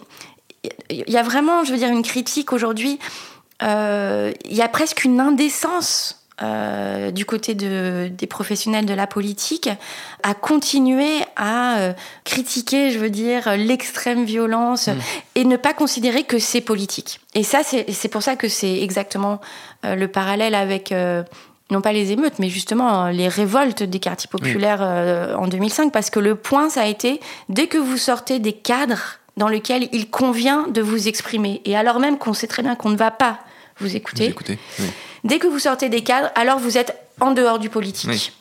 il 0.89 1.09
y 1.09 1.17
a 1.17 1.23
vraiment, 1.23 1.63
je 1.63 1.71
veux 1.71 1.77
dire, 1.77 1.89
une 1.89 2.03
critique 2.03 2.51
aujourd'hui. 2.51 2.99
Il 3.61 4.55
y 4.55 4.61
a 4.61 4.67
presque 4.67 5.05
une 5.05 5.19
indécence 5.19 6.18
euh, 6.41 7.11
du 7.11 7.25
côté 7.25 7.53
de, 7.53 8.09
des 8.09 8.27
professionnels 8.27 8.85
de 8.85 8.93
la 8.93 9.07
politique 9.07 9.69
à 10.23 10.33
continuer 10.33 11.19
à 11.35 11.79
euh, 11.79 11.93
critiquer, 12.23 12.91
je 12.91 12.99
veux 12.99 13.09
dire, 13.09 13.57
l'extrême 13.57 14.23
violence 14.23 14.87
mmh. 14.87 14.99
et 15.35 15.43
ne 15.43 15.57
pas 15.57 15.73
considérer 15.73 16.23
que 16.23 16.39
c'est 16.39 16.61
politique. 16.61 17.19
Et 17.35 17.43
ça, 17.43 17.59
c'est 17.63 18.07
pour 18.07 18.23
ça 18.23 18.37
que 18.37 18.47
c'est 18.47 18.81
exactement 18.81 19.41
euh, 19.85 19.95
le 19.95 20.07
parallèle 20.07 20.55
avec 20.55 20.93
non 21.71 21.81
pas 21.81 21.91
les 21.91 22.13
émeutes, 22.13 22.39
mais 22.39 22.49
justement 22.49 23.07
les 23.09 23.27
révoltes 23.27 23.83
des 23.83 23.99
quartiers 23.99 24.29
populaires 24.29 24.81
en 25.37 25.47
2005, 25.47 25.91
parce 25.91 26.09
que 26.09 26.19
le 26.19 26.35
point, 26.35 26.69
ça 26.69 26.83
a 26.83 26.87
été, 26.87 27.19
dès 27.49 27.67
que 27.67 27.77
vous 27.77 27.97
sortez 27.97 28.39
des 28.39 28.53
cadres 28.53 29.19
dans 29.37 29.49
lesquels 29.49 29.87
il 29.91 30.09
convient 30.09 30.67
de 30.69 30.81
vous 30.81 31.07
exprimer, 31.07 31.61
et 31.65 31.75
alors 31.75 31.99
même 31.99 32.17
qu'on 32.17 32.33
sait 32.33 32.47
très 32.47 32.63
bien 32.63 32.75
qu'on 32.75 32.89
ne 32.89 32.97
va 32.97 33.11
pas 33.11 33.39
vous 33.81 33.95
écoutez, 33.95 34.33
oui. 34.79 34.85
Dès 35.23 35.39
que 35.39 35.47
vous 35.47 35.59
sortez 35.59 35.89
des 35.89 36.03
cadres, 36.03 36.29
alors 36.35 36.59
vous 36.59 36.77
êtes 36.77 36.95
en 37.19 37.31
dehors 37.31 37.59
du 37.59 37.69
politique. 37.69 38.09
Oui. 38.09 38.31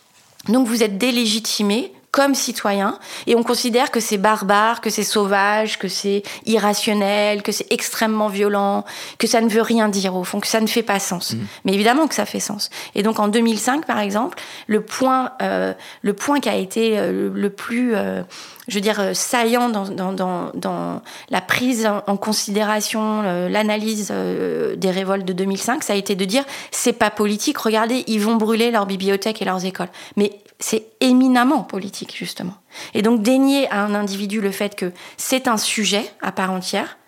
Donc 0.49 0.67
vous 0.67 0.83
êtes 0.83 0.99
délégitimé 0.99 1.93
comme 2.11 2.35
citoyen 2.35 2.99
et 3.27 3.35
on 3.35 3.43
considère 3.43 3.91
que 3.91 4.01
c'est 4.01 4.17
barbare, 4.17 4.81
que 4.81 4.91
c'est 4.91 5.05
sauvage, 5.05 5.79
que 5.79 5.89
c'est 5.89 6.23
irrationnel, 6.47 7.43
que 7.43 7.53
c'est 7.53 7.71
extrêmement 7.73 8.29
violent, 8.29 8.85
que 9.19 9.27
ça 9.27 9.41
ne 9.41 9.49
veut 9.49 9.63
rien 9.63 9.89
dire 9.89 10.17
au 10.17 10.25
fond, 10.25 10.41
que 10.41 10.47
ça 10.47 10.61
ne 10.61 10.67
fait 10.67 10.83
pas 10.83 10.99
sens. 10.99 11.35
Mmh. 11.35 11.39
Mais 11.65 11.75
évidemment 11.75 12.07
que 12.07 12.15
ça 12.15 12.27
fait 12.27 12.41
sens. 12.41 12.71
Et 12.95 13.03
donc 13.03 13.19
en 13.19 13.29
2005 13.29 13.87
par 13.87 13.99
exemple, 13.99 14.39
le 14.67 14.81
point, 14.83 15.33
euh, 15.43 15.75
le 16.03 16.13
point 16.15 16.41
qui 16.41 16.49
a 16.49 16.57
été 16.57 16.99
euh, 16.99 17.31
le 17.33 17.51
plus 17.51 17.95
euh, 17.95 18.23
je 18.69 18.75
veux 18.75 18.81
dire, 18.83 19.11
saillant 19.15 19.71
dans, 19.71 19.89
dans, 19.89 20.13
dans, 20.13 20.51
dans 20.55 21.03
la 21.31 21.41
prise 21.41 21.89
en 22.07 22.17
considération, 22.17 23.23
euh, 23.25 23.49
l'analyse 23.49 24.11
euh, 24.13 24.77
des 24.77 24.91
révoltes 24.91 25.25
de 25.25 25.33
2005, 25.33 25.83
ça 25.83 25.95
a 25.95 25.97
été 25.97 26.15
de 26.15 26.25
dire 26.27 26.45
c'est 26.71 26.93
pas 26.93 27.11
politique, 27.11 27.59
regardez, 27.59 28.05
ils 28.07 28.21
vont 28.21 28.37
brûler 28.37 28.71
leurs 28.71 28.87
bibliothèques 28.87 29.41
et 29.41 29.47
leurs 29.47 29.65
écoles. 29.65 29.89
Mais 30.17 30.33
c'est 30.59 30.87
éminemment 31.01 31.63
politique, 31.63 32.17
justement. 32.17 32.55
Et 32.95 33.03
donc 33.03 33.23
dénier 33.23 33.69
à 33.71 33.85
un 33.85 33.95
individu 33.95 34.41
le 34.41 34.51
fait 34.51 34.75
que 34.75 34.93
c'est 35.17 35.49
un 35.49 35.57
sujet 35.57 36.11
à 36.21 36.33
part 36.33 36.51
entière, 36.51 36.99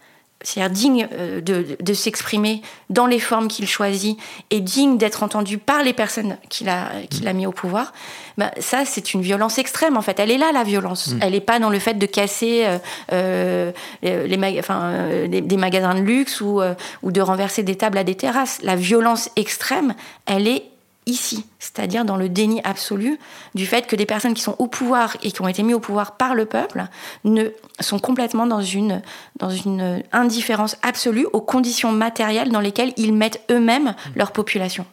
c'est-à-dire 0.42 0.70
digne 0.70 1.08
euh, 1.12 1.40
de, 1.40 1.76
de 1.78 1.92
s'exprimer 1.92 2.62
dans 2.88 3.06
les 3.06 3.18
formes 3.18 3.48
qu'il 3.48 3.68
choisit 3.68 4.18
et 4.50 4.60
digne 4.60 4.96
d'être 4.96 5.22
entendu 5.22 5.58
par 5.58 5.82
les 5.82 5.92
personnes 5.92 6.38
qu'il 6.48 6.68
a, 6.70 6.88
qu'il 7.10 7.28
a 7.28 7.32
mis 7.34 7.46
au 7.46 7.52
pouvoir, 7.52 7.92
bah, 8.38 8.50
ça 8.58 8.86
c'est 8.86 9.12
une 9.12 9.20
violence 9.20 9.58
extrême 9.58 9.98
en 9.98 10.02
fait. 10.02 10.18
Elle 10.18 10.30
est 10.30 10.38
là 10.38 10.50
la 10.52 10.64
violence. 10.64 11.08
Mmh. 11.08 11.18
Elle 11.20 11.32
n'est 11.32 11.40
pas 11.40 11.58
dans 11.58 11.68
le 11.68 11.78
fait 11.78 11.94
de 11.94 12.06
casser 12.06 12.64
euh, 12.66 12.78
euh, 13.12 14.26
les, 14.26 14.36
mag 14.38 14.56
enfin, 14.58 14.80
euh, 14.84 15.28
des, 15.28 15.42
des, 15.42 15.56
magasins 15.58 15.94
de 15.94 16.00
luxe 16.00 16.40
ou, 16.40 16.62
euh, 16.62 16.74
ou 17.02 17.12
de 17.12 17.20
renverser 17.20 17.62
des 17.62 17.76
tables 17.76 17.98
à 17.98 18.04
des 18.04 18.14
terrasses. 18.14 18.60
La 18.62 18.76
violence 18.76 19.28
extrême, 19.36 19.94
elle 20.24 20.48
est 20.48 20.69
ici, 21.10 21.44
c'est-à-dire 21.58 22.04
dans 22.04 22.16
le 22.16 22.28
déni 22.28 22.60
absolu 22.64 23.18
du 23.54 23.66
fait 23.66 23.86
que 23.86 23.96
des 23.96 24.06
personnes 24.06 24.34
qui 24.34 24.42
sont 24.42 24.56
au 24.58 24.66
pouvoir 24.66 25.16
et 25.22 25.30
qui 25.32 25.42
ont 25.42 25.48
été 25.48 25.62
mises 25.62 25.74
au 25.74 25.80
pouvoir 25.80 26.16
par 26.16 26.34
le 26.34 26.46
peuple 26.46 26.84
ne 27.24 27.48
sont 27.80 27.98
complètement 27.98 28.46
dans 28.46 28.62
une, 28.62 29.02
dans 29.36 29.50
une 29.50 30.02
indifférence 30.12 30.76
absolue 30.82 31.26
aux 31.32 31.40
conditions 31.40 31.92
matérielles 31.92 32.50
dans 32.50 32.60
lesquelles 32.60 32.92
ils 32.96 33.12
mettent 33.12 33.42
eux-mêmes 33.50 33.94
leur 34.14 34.32
population. 34.32 34.86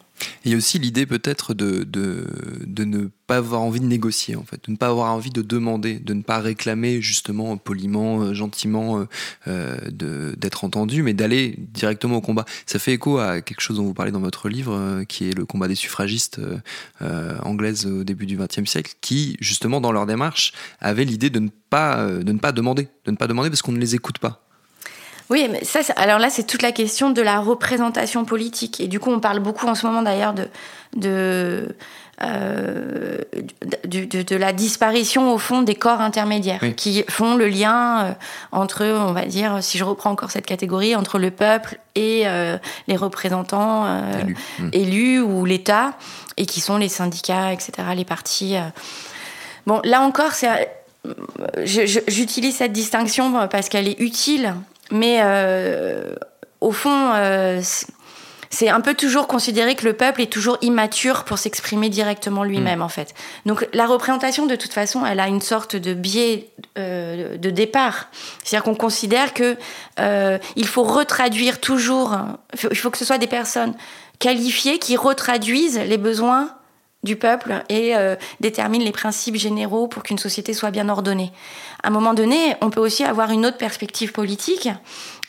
Il 0.44 0.50
y 0.50 0.54
a 0.54 0.56
aussi 0.56 0.78
l'idée 0.78 1.06
peut-être 1.06 1.54
de, 1.54 1.84
de, 1.84 2.26
de, 2.66 2.84
ne 2.84 3.08
pas 3.26 3.36
avoir 3.36 3.60
envie 3.60 3.80
de 3.80 3.86
négocier, 3.86 4.36
en 4.36 4.44
fait, 4.44 4.64
de 4.64 4.72
ne 4.72 4.76
pas 4.76 4.88
avoir 4.88 5.12
envie 5.12 5.30
de 5.30 5.42
demander, 5.42 5.98
de 5.98 6.14
ne 6.14 6.22
pas 6.22 6.38
réclamer 6.38 7.00
justement 7.00 7.56
poliment, 7.56 8.20
euh, 8.20 8.34
gentiment 8.34 9.00
euh, 9.00 9.06
euh 9.46 9.76
d'être 9.90 10.64
entendu, 10.64 11.02
mais 11.02 11.14
d'aller 11.14 11.54
directement 11.58 12.16
au 12.16 12.20
combat. 12.20 12.44
Ça 12.66 12.78
fait 12.78 12.94
écho 12.94 13.18
à 13.18 13.40
quelque 13.40 13.60
chose 13.60 13.76
dont 13.76 13.84
vous 13.84 13.94
parlez 13.94 14.12
dans 14.12 14.20
votre 14.20 14.48
livre, 14.48 15.04
qui 15.08 15.28
est 15.28 15.36
le 15.36 15.44
combat 15.44 15.68
des 15.68 15.74
suffragistes 15.74 16.40
anglaises 17.00 17.86
au 17.86 18.04
début 18.04 18.26
du 18.26 18.36
XXe 18.36 18.68
siècle, 18.68 18.94
qui 19.00 19.36
justement 19.40 19.80
dans 19.80 19.92
leur 19.92 20.06
démarche 20.06 20.52
avaient 20.80 21.04
l'idée 21.04 21.30
de 21.30 21.40
ne 21.40 21.48
de 21.48 22.32
ne 22.32 22.38
pas 22.38 22.52
demander, 22.52 22.88
de 23.04 23.10
ne 23.10 23.16
pas 23.16 23.26
demander 23.26 23.50
parce 23.50 23.62
qu'on 23.62 23.72
ne 23.72 23.78
les 23.78 23.94
écoute 23.94 24.18
pas. 24.18 24.47
Oui, 25.30 25.46
mais 25.50 25.62
ça, 25.64 25.80
alors 25.96 26.18
là, 26.18 26.30
c'est 26.30 26.46
toute 26.46 26.62
la 26.62 26.72
question 26.72 27.10
de 27.10 27.20
la 27.20 27.40
représentation 27.40 28.24
politique. 28.24 28.80
Et 28.80 28.88
du 28.88 28.98
coup, 28.98 29.10
on 29.10 29.20
parle 29.20 29.40
beaucoup 29.40 29.66
en 29.66 29.74
ce 29.74 29.86
moment 29.86 30.02
d'ailleurs 30.02 30.32
de, 30.32 30.48
de, 30.96 31.74
euh, 32.22 33.18
de, 33.84 34.36
la 34.36 34.52
disparition, 34.54 35.32
au 35.32 35.38
fond, 35.38 35.62
des 35.62 35.74
corps 35.74 36.00
intermédiaires 36.00 36.62
qui 36.76 37.04
font 37.08 37.36
le 37.36 37.46
lien 37.46 38.06
euh, 38.06 38.12
entre, 38.52 38.86
on 38.86 39.12
va 39.12 39.26
dire, 39.26 39.62
si 39.62 39.76
je 39.76 39.84
reprends 39.84 40.10
encore 40.10 40.30
cette 40.30 40.46
catégorie, 40.46 40.96
entre 40.96 41.18
le 41.18 41.30
peuple 41.30 41.78
et 41.94 42.22
euh, 42.24 42.56
les 42.86 42.96
représentants 42.96 43.84
mmh. 43.84 44.70
élus. 44.72 45.20
ou 45.20 45.44
l'État, 45.44 45.92
et 46.38 46.46
qui 46.46 46.60
sont 46.60 46.78
les 46.78 46.88
syndicats, 46.88 47.52
etc., 47.52 47.72
les 47.94 48.04
partis. 48.04 48.56
Bon, 49.66 49.80
là 49.84 50.00
encore, 50.00 50.32
c'est 50.32 50.70
j'utilise 51.64 52.56
cette 52.56 52.72
distinction 52.72 53.48
parce 53.48 53.68
qu'elle 53.68 53.88
est 53.88 54.00
utile 54.00 54.54
mais 54.90 55.20
euh, 55.22 56.14
au 56.60 56.72
fond, 56.72 57.12
euh, 57.14 57.60
c'est 58.50 58.68
un 58.68 58.80
peu 58.80 58.94
toujours 58.94 59.26
considéré 59.26 59.74
que 59.74 59.84
le 59.84 59.92
peuple 59.92 60.22
est 60.22 60.32
toujours 60.32 60.58
immature 60.62 61.24
pour 61.24 61.38
s'exprimer 61.38 61.88
directement 61.88 62.44
lui-même, 62.44 62.78
mm. 62.78 62.82
en 62.82 62.88
fait. 62.88 63.14
Donc 63.46 63.66
la 63.72 63.86
représentation, 63.86 64.46
de 64.46 64.56
toute 64.56 64.72
façon, 64.72 65.04
elle 65.04 65.20
a 65.20 65.28
une 65.28 65.40
sorte 65.40 65.76
de 65.76 65.94
biais 65.94 66.50
euh, 66.78 67.36
de 67.36 67.50
départ. 67.50 68.08
C'est-à-dire 68.42 68.64
qu'on 68.64 68.74
considère 68.74 69.34
que 69.34 69.56
il 70.56 70.66
faut 70.66 70.84
retraduire 70.84 71.60
toujours. 71.60 72.16
Il 72.70 72.76
faut 72.76 72.90
que 72.90 72.98
ce 72.98 73.04
soit 73.04 73.18
des 73.18 73.26
personnes 73.26 73.74
qualifiées 74.18 74.78
qui 74.78 74.96
retraduisent 74.96 75.78
les 75.78 75.98
besoins 75.98 76.50
du 77.04 77.16
peuple 77.16 77.62
et 77.68 77.94
euh, 77.96 78.16
détermine 78.40 78.82
les 78.82 78.92
principes 78.92 79.36
généraux 79.36 79.86
pour 79.86 80.02
qu'une 80.02 80.18
société 80.18 80.52
soit 80.52 80.70
bien 80.70 80.88
ordonnée. 80.88 81.32
À 81.82 81.88
un 81.88 81.90
moment 81.90 82.12
donné, 82.12 82.56
on 82.60 82.70
peut 82.70 82.80
aussi 82.80 83.04
avoir 83.04 83.30
une 83.30 83.46
autre 83.46 83.56
perspective 83.56 84.12
politique 84.12 84.68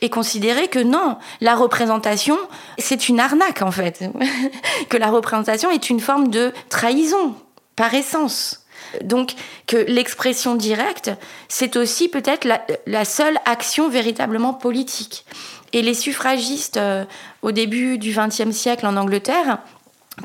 et 0.02 0.10
considérer 0.10 0.68
que 0.68 0.80
non, 0.80 1.18
la 1.42 1.56
représentation, 1.56 2.38
c'est 2.80 3.08
une 3.08 3.20
arnaque 3.20 3.62
en 3.62 3.72
fait, 3.72 4.04
que 4.90 4.98
la 4.98 5.12
représentation 5.12 5.70
est 5.70 5.90
une 5.90 6.00
forme 6.00 6.30
de 6.30 6.52
trahison 6.70 7.36
par 7.76 7.94
essence. 7.94 8.66
Donc 9.04 9.34
que 9.68 9.78
l'expression 9.78 10.56
directe, 10.56 11.12
c'est 11.48 11.78
aussi 11.78 12.10
peut-être 12.10 12.48
la, 12.88 13.06
seule 13.06 13.38
action 13.46 13.90
véritablement 13.90 14.54
politique. 14.54 15.26
Et 15.72 15.84
les 15.84 15.94
suffragistes, 15.94 16.78
euh, 16.78 17.06
au 17.44 17.52
début 17.52 18.00
du 18.00 18.12
XXe 18.12 18.52
siècle 18.52 18.88
en 18.88 18.98
Angleterre, 18.98 19.60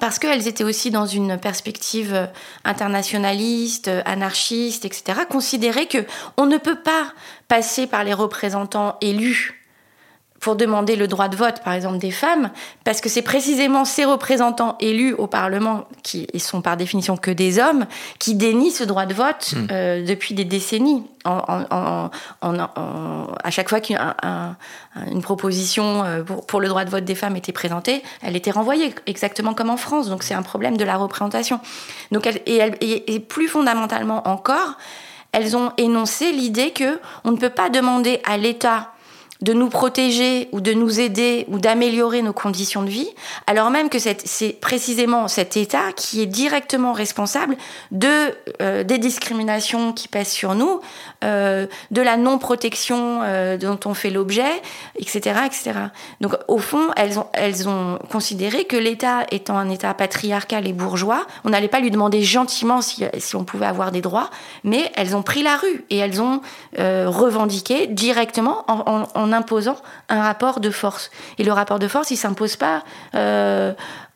parce 0.01 0.19
qu'elles 0.19 0.49
étaient 0.49 0.65
aussi 0.65 0.91
dans 0.91 1.07
une 1.07 1.39
perspective 1.39 2.29
internationaliste, 2.65 3.91
anarchiste, 4.05 4.85
etc., 4.85 5.21
considéraient 5.29 5.87
que 5.87 6.05
on 6.37 6.47
ne 6.47 6.59
peut 6.59 6.81
pas 6.81 7.13
passer 7.49 7.87
par 7.87 8.05
les 8.05 8.15
représentants 8.15 8.97
élus 9.01 9.64
pour 10.45 10.57
demander 10.57 10.95
le 10.95 11.09
droit 11.09 11.29
de 11.29 11.37
vote, 11.37 11.63
par 11.65 11.73
exemple, 11.73 11.97
des 11.97 12.11
femmes, 12.11 12.51
parce 12.85 13.01
que 13.01 13.09
c'est 13.09 13.23
précisément 13.23 13.87
ces 13.87 14.05
représentants 14.05 14.77
élus 14.79 15.15
au 15.15 15.27
Parlement, 15.27 15.87
qui 16.03 16.27
sont 16.39 16.61
par 16.61 16.77
définition 16.77 17.17
que 17.17 17.31
des 17.31 17.59
hommes, 17.59 17.87
qui 18.19 18.35
dénient 18.35 18.71
ce 18.71 18.85
droit 18.85 19.07
de 19.07 19.15
vote 19.15 19.55
hmm. 19.55 19.67
euh, 19.71 20.05
depuis 20.05 20.35
des 20.35 20.45
décennies. 20.45 21.03
En, 21.25 22.11
à 22.43 23.51
chaque 23.51 23.71
fois 23.71 23.81
qu'une 23.81 23.97
proposition 25.23 26.05
euh, 26.05 26.23
pour, 26.23 26.61
le 26.61 26.69
droit 26.69 26.85
de 26.85 26.91
vote 26.91 27.07
des 27.07 27.15
femmes 27.15 27.37
était 27.37 27.53
présentée, 27.53 28.03
elle 28.21 28.37
était 28.37 28.51
renvoyée, 28.51 28.95
exactement 29.07 29.55
comme 29.55 29.71
en 29.71 29.79
France. 29.79 30.11
Donc 30.11 30.23
c'est 30.23 30.35
un 30.35 30.43
problème 30.43 30.77
de 30.77 30.85
la 30.85 30.99
représentation. 30.99 31.59
Donc 32.13 32.27
et, 32.27 33.15
et 33.15 33.21
plus 33.21 33.49
fondamentalement 33.49 34.29
encore, 34.29 34.77
elles 35.33 35.57
ont 35.57 35.73
énoncé 35.79 36.33
l'idée 36.33 36.73
que 36.73 37.01
on 37.25 37.33
ne 37.33 37.39
peut 37.39 37.49
pas 37.49 37.71
demander 37.71 38.21
à 38.27 38.37
l'État 38.37 38.91
de 39.41 39.53
nous 39.53 39.69
protéger 39.69 40.49
ou 40.53 40.61
de 40.61 40.73
nous 40.73 41.01
aider 41.01 41.45
ou 41.49 41.59
d'améliorer 41.59 42.23
nos 42.23 42.33
conditions 42.33 42.83
de 42.83 42.89
vie, 42.89 43.09
alors 43.47 43.71
même 43.71 43.89
que 43.89 43.99
c'est 43.99 44.61
précisément 44.61 45.29
cet 45.29 45.57
État 45.57 45.93
qui 45.97 46.23
est 46.23 46.27
directement 46.27 46.93
responsable 46.93 47.57
de 47.91 48.09
euh, 48.63 48.85
des 48.85 48.99
discriminations 48.99 49.93
qui 49.93 50.09
pèsent 50.09 50.31
sur 50.31 50.55
nous, 50.55 50.81
euh, 51.25 51.67
de 51.91 52.03
la 52.03 52.17
non-protection 52.17 53.21
euh, 53.23 53.57
dont 53.57 53.79
on 53.87 53.95
fait 53.95 54.11
l'objet, 54.11 54.63
etc., 54.97 55.41
etc. 55.47 55.73
Donc 56.21 56.37
au 56.49 56.59
fond, 56.59 56.89
elles 56.97 57.19
ont, 57.19 57.27
elles 57.33 57.69
ont 57.69 57.99
considéré 58.11 58.65
que 58.65 58.77
l'État 58.77 59.25
étant 59.31 59.59
un 59.59 59.69
État 59.71 59.93
patriarcal 59.95 60.67
et 60.67 60.73
bourgeois, 60.73 61.27
on 61.45 61.51
n'allait 61.51 61.69
pas 61.69 61.81
lui 61.81 61.91
demander 61.91 62.23
gentiment 62.23 62.81
si, 62.81 63.05
si, 63.19 63.37
on 63.37 63.45
pouvait 63.45 63.67
avoir 63.67 63.91
des 63.91 64.01
droits, 64.01 64.31
mais 64.63 64.93
elles 64.95 65.17
ont 65.17 65.23
pris 65.23 65.43
la 65.43 65.57
rue 65.57 65.85
et 65.91 65.99
elles 65.99 66.23
ont 66.23 66.41
revendiqué 66.77 67.87
directement 67.87 68.65
en, 68.69 69.07
en, 69.15 69.24
en 69.25 69.33
imposant 69.33 69.77
un 70.09 70.23
rapport 70.23 70.61
de 70.61 70.71
force. 70.71 71.11
Et 71.39 71.45
le 71.45 71.53
rapport 71.53 71.79
de 71.79 71.89
force, 71.89 72.11
il 72.11 72.17
s'impose 72.17 72.57
pas 72.57 72.85
euh, 73.15 73.73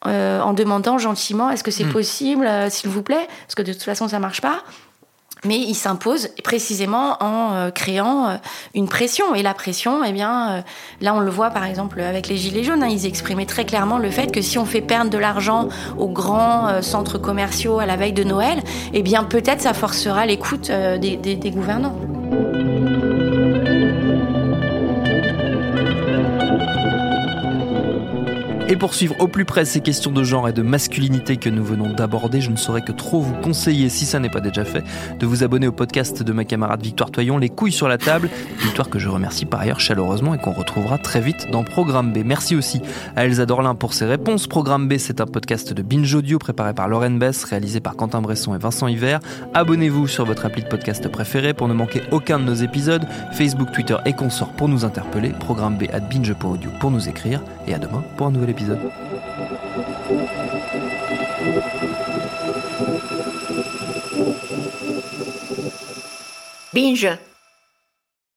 euh, 0.07 0.41
en 0.41 0.53
demandant 0.53 0.99
gentiment 0.99 1.51
est-ce 1.51 1.65
que 1.65 1.71
c'est 1.71 1.85
hmm. 1.85 1.93
possible, 1.93 2.47
euh, 2.47 2.69
s'il 2.71 2.91
vous 2.91 3.03
plaît, 3.03 3.27
parce 3.47 3.55
que 3.55 3.63
de 3.63 3.73
toute 3.73 3.83
façon, 3.83 4.09
ça 4.09 4.19
marche 4.19 4.41
pas. 4.41 4.63
Mais 5.45 5.57
il 5.57 5.77
s'impose 5.77 6.31
précisément 6.43 7.17
en 7.23 7.71
créant 7.71 8.41
une 8.75 8.89
pression. 8.89 9.37
Et 9.37 9.43
la 9.45 9.55
pression, 9.55 10.03
eh 10.03 10.11
bien, 10.11 10.65
là 11.01 11.15
on 11.15 11.21
le 11.21 11.31
voit 11.31 11.51
par 11.51 11.65
exemple 11.65 12.01
avec 12.01 12.27
les 12.27 12.37
Gilets 12.37 12.65
jaunes, 12.65 12.83
hein, 12.83 12.89
ils 12.91 13.07
exprimaient 13.07 13.47
très 13.47 13.65
clairement 13.65 13.99
le 13.99 14.11
fait 14.11 14.33
que 14.33 14.43
si 14.43 14.59
on 14.59 14.65
fait 14.65 14.81
perdre 14.81 15.13
de 15.13 15.19
l'argent 15.19 15.69
aux 15.97 16.09
grands 16.09 16.83
centres 16.83 17.19
commerciaux 17.19 17.79
à 17.79 17.87
la 17.87 17.95
veille 17.95 18.13
de 18.13 18.25
Noël, 18.25 18.61
eh 18.93 19.03
bien 19.03 19.23
peut-être 19.23 19.61
ça 19.61 19.75
forcera 19.75 20.27
l'écoute 20.27 20.73
des, 20.73 21.17
des 21.17 21.51
gouvernants. 21.53 21.95
Et 28.71 28.77
pour 28.77 28.93
suivre 28.93 29.17
au 29.19 29.29
plus 29.29 29.47
près 29.47 29.65
ces 29.65 29.81
questions 29.81 30.13
de 30.13 30.23
genre 30.23 30.47
et 30.47 30.53
de 30.53 30.61
masculinité 30.61 31.39
que 31.39 31.49
nous 31.49 31.65
venons 31.65 31.91
d'aborder, 31.95 32.43
je 32.43 32.51
ne 32.51 32.57
saurais 32.57 32.83
que 32.83 32.93
trop 32.93 33.23
vous 33.23 33.33
conseiller, 33.33 33.89
si 33.89 34.05
ça 34.05 34.19
n'est 34.19 34.29
pas 34.29 34.41
déjà 34.41 34.63
fait, 34.63 34.85
de 35.19 35.25
vous 35.25 35.43
abonner 35.43 35.67
au 35.67 35.73
podcast 35.73 36.23
de 36.23 36.33
ma 36.35 36.45
camarade 36.45 36.83
Victoire 36.83 37.11
Toyon, 37.11 37.39
Les 37.39 37.49
couilles 37.49 37.73
sur 37.73 37.89
la 37.89 37.97
table, 37.97 38.29
Victoire 38.59 38.91
que 38.91 38.99
je 38.99 39.09
remercie 39.09 39.47
par 39.47 39.61
ailleurs 39.61 39.81
chaleureusement 39.81 40.35
et 40.35 40.39
qu'on 40.39 40.53
retrouvera 40.53 40.99
très 40.99 41.23
vite 41.23 41.51
dans 41.51 41.65
Programme 41.65 42.13
B. 42.13 42.19
Merci 42.27 42.57
aussi 42.57 42.83
à 43.17 43.25
Elsa 43.25 43.47
Dorlin 43.47 43.75
pour 43.75 43.95
ses 43.95 44.05
réponses. 44.05 44.47
Programme 44.47 44.87
B, 44.87 44.99
c'est 44.99 45.23
un 45.23 45.27
podcast 45.27 45.73
de 45.73 45.81
Binge 45.81 46.15
Audio 46.15 46.39
préparé 46.39 46.75
par 46.75 46.89
Lauren 46.89 47.13
Bess, 47.13 47.45
réalisé 47.45 47.81
par 47.81 47.97
Quentin 47.97 48.21
Bresson 48.21 48.55
et 48.55 48.59
Vincent 48.59 48.87
Hiver. 48.87 49.21
Abonnez-vous 49.55 50.09
sur 50.09 50.27
votre 50.27 50.45
appli 50.45 50.63
de 50.63 50.69
podcast 50.69 51.09
préféré 51.09 51.55
pour 51.55 51.69
ne 51.69 51.75
manquer 51.75 52.03
aucun 52.11 52.39
de 52.39 52.45
nos 52.45 52.55
épisodes. 52.55 53.07
Facebook, 53.33 53.73
Twitter 53.73 53.97
et 54.05 54.13
consorts 54.13 54.53
pour 54.53 54.69
nous 54.69 54.85
interpeller. 54.85 55.31
Programme 55.31 55.79
B 55.79 55.85
at 55.91 56.01
binge.audio 56.01 56.69
pour 56.81 56.91
nous 56.91 57.09
écrire. 57.09 57.43
Et 57.67 57.73
à 57.73 57.79
demain 57.79 58.03
pour 58.19 58.27
un 58.27 58.31
nouvel 58.31 58.51
épisode 58.51 58.58
épisode. 58.59 58.79
Binge 66.73 67.09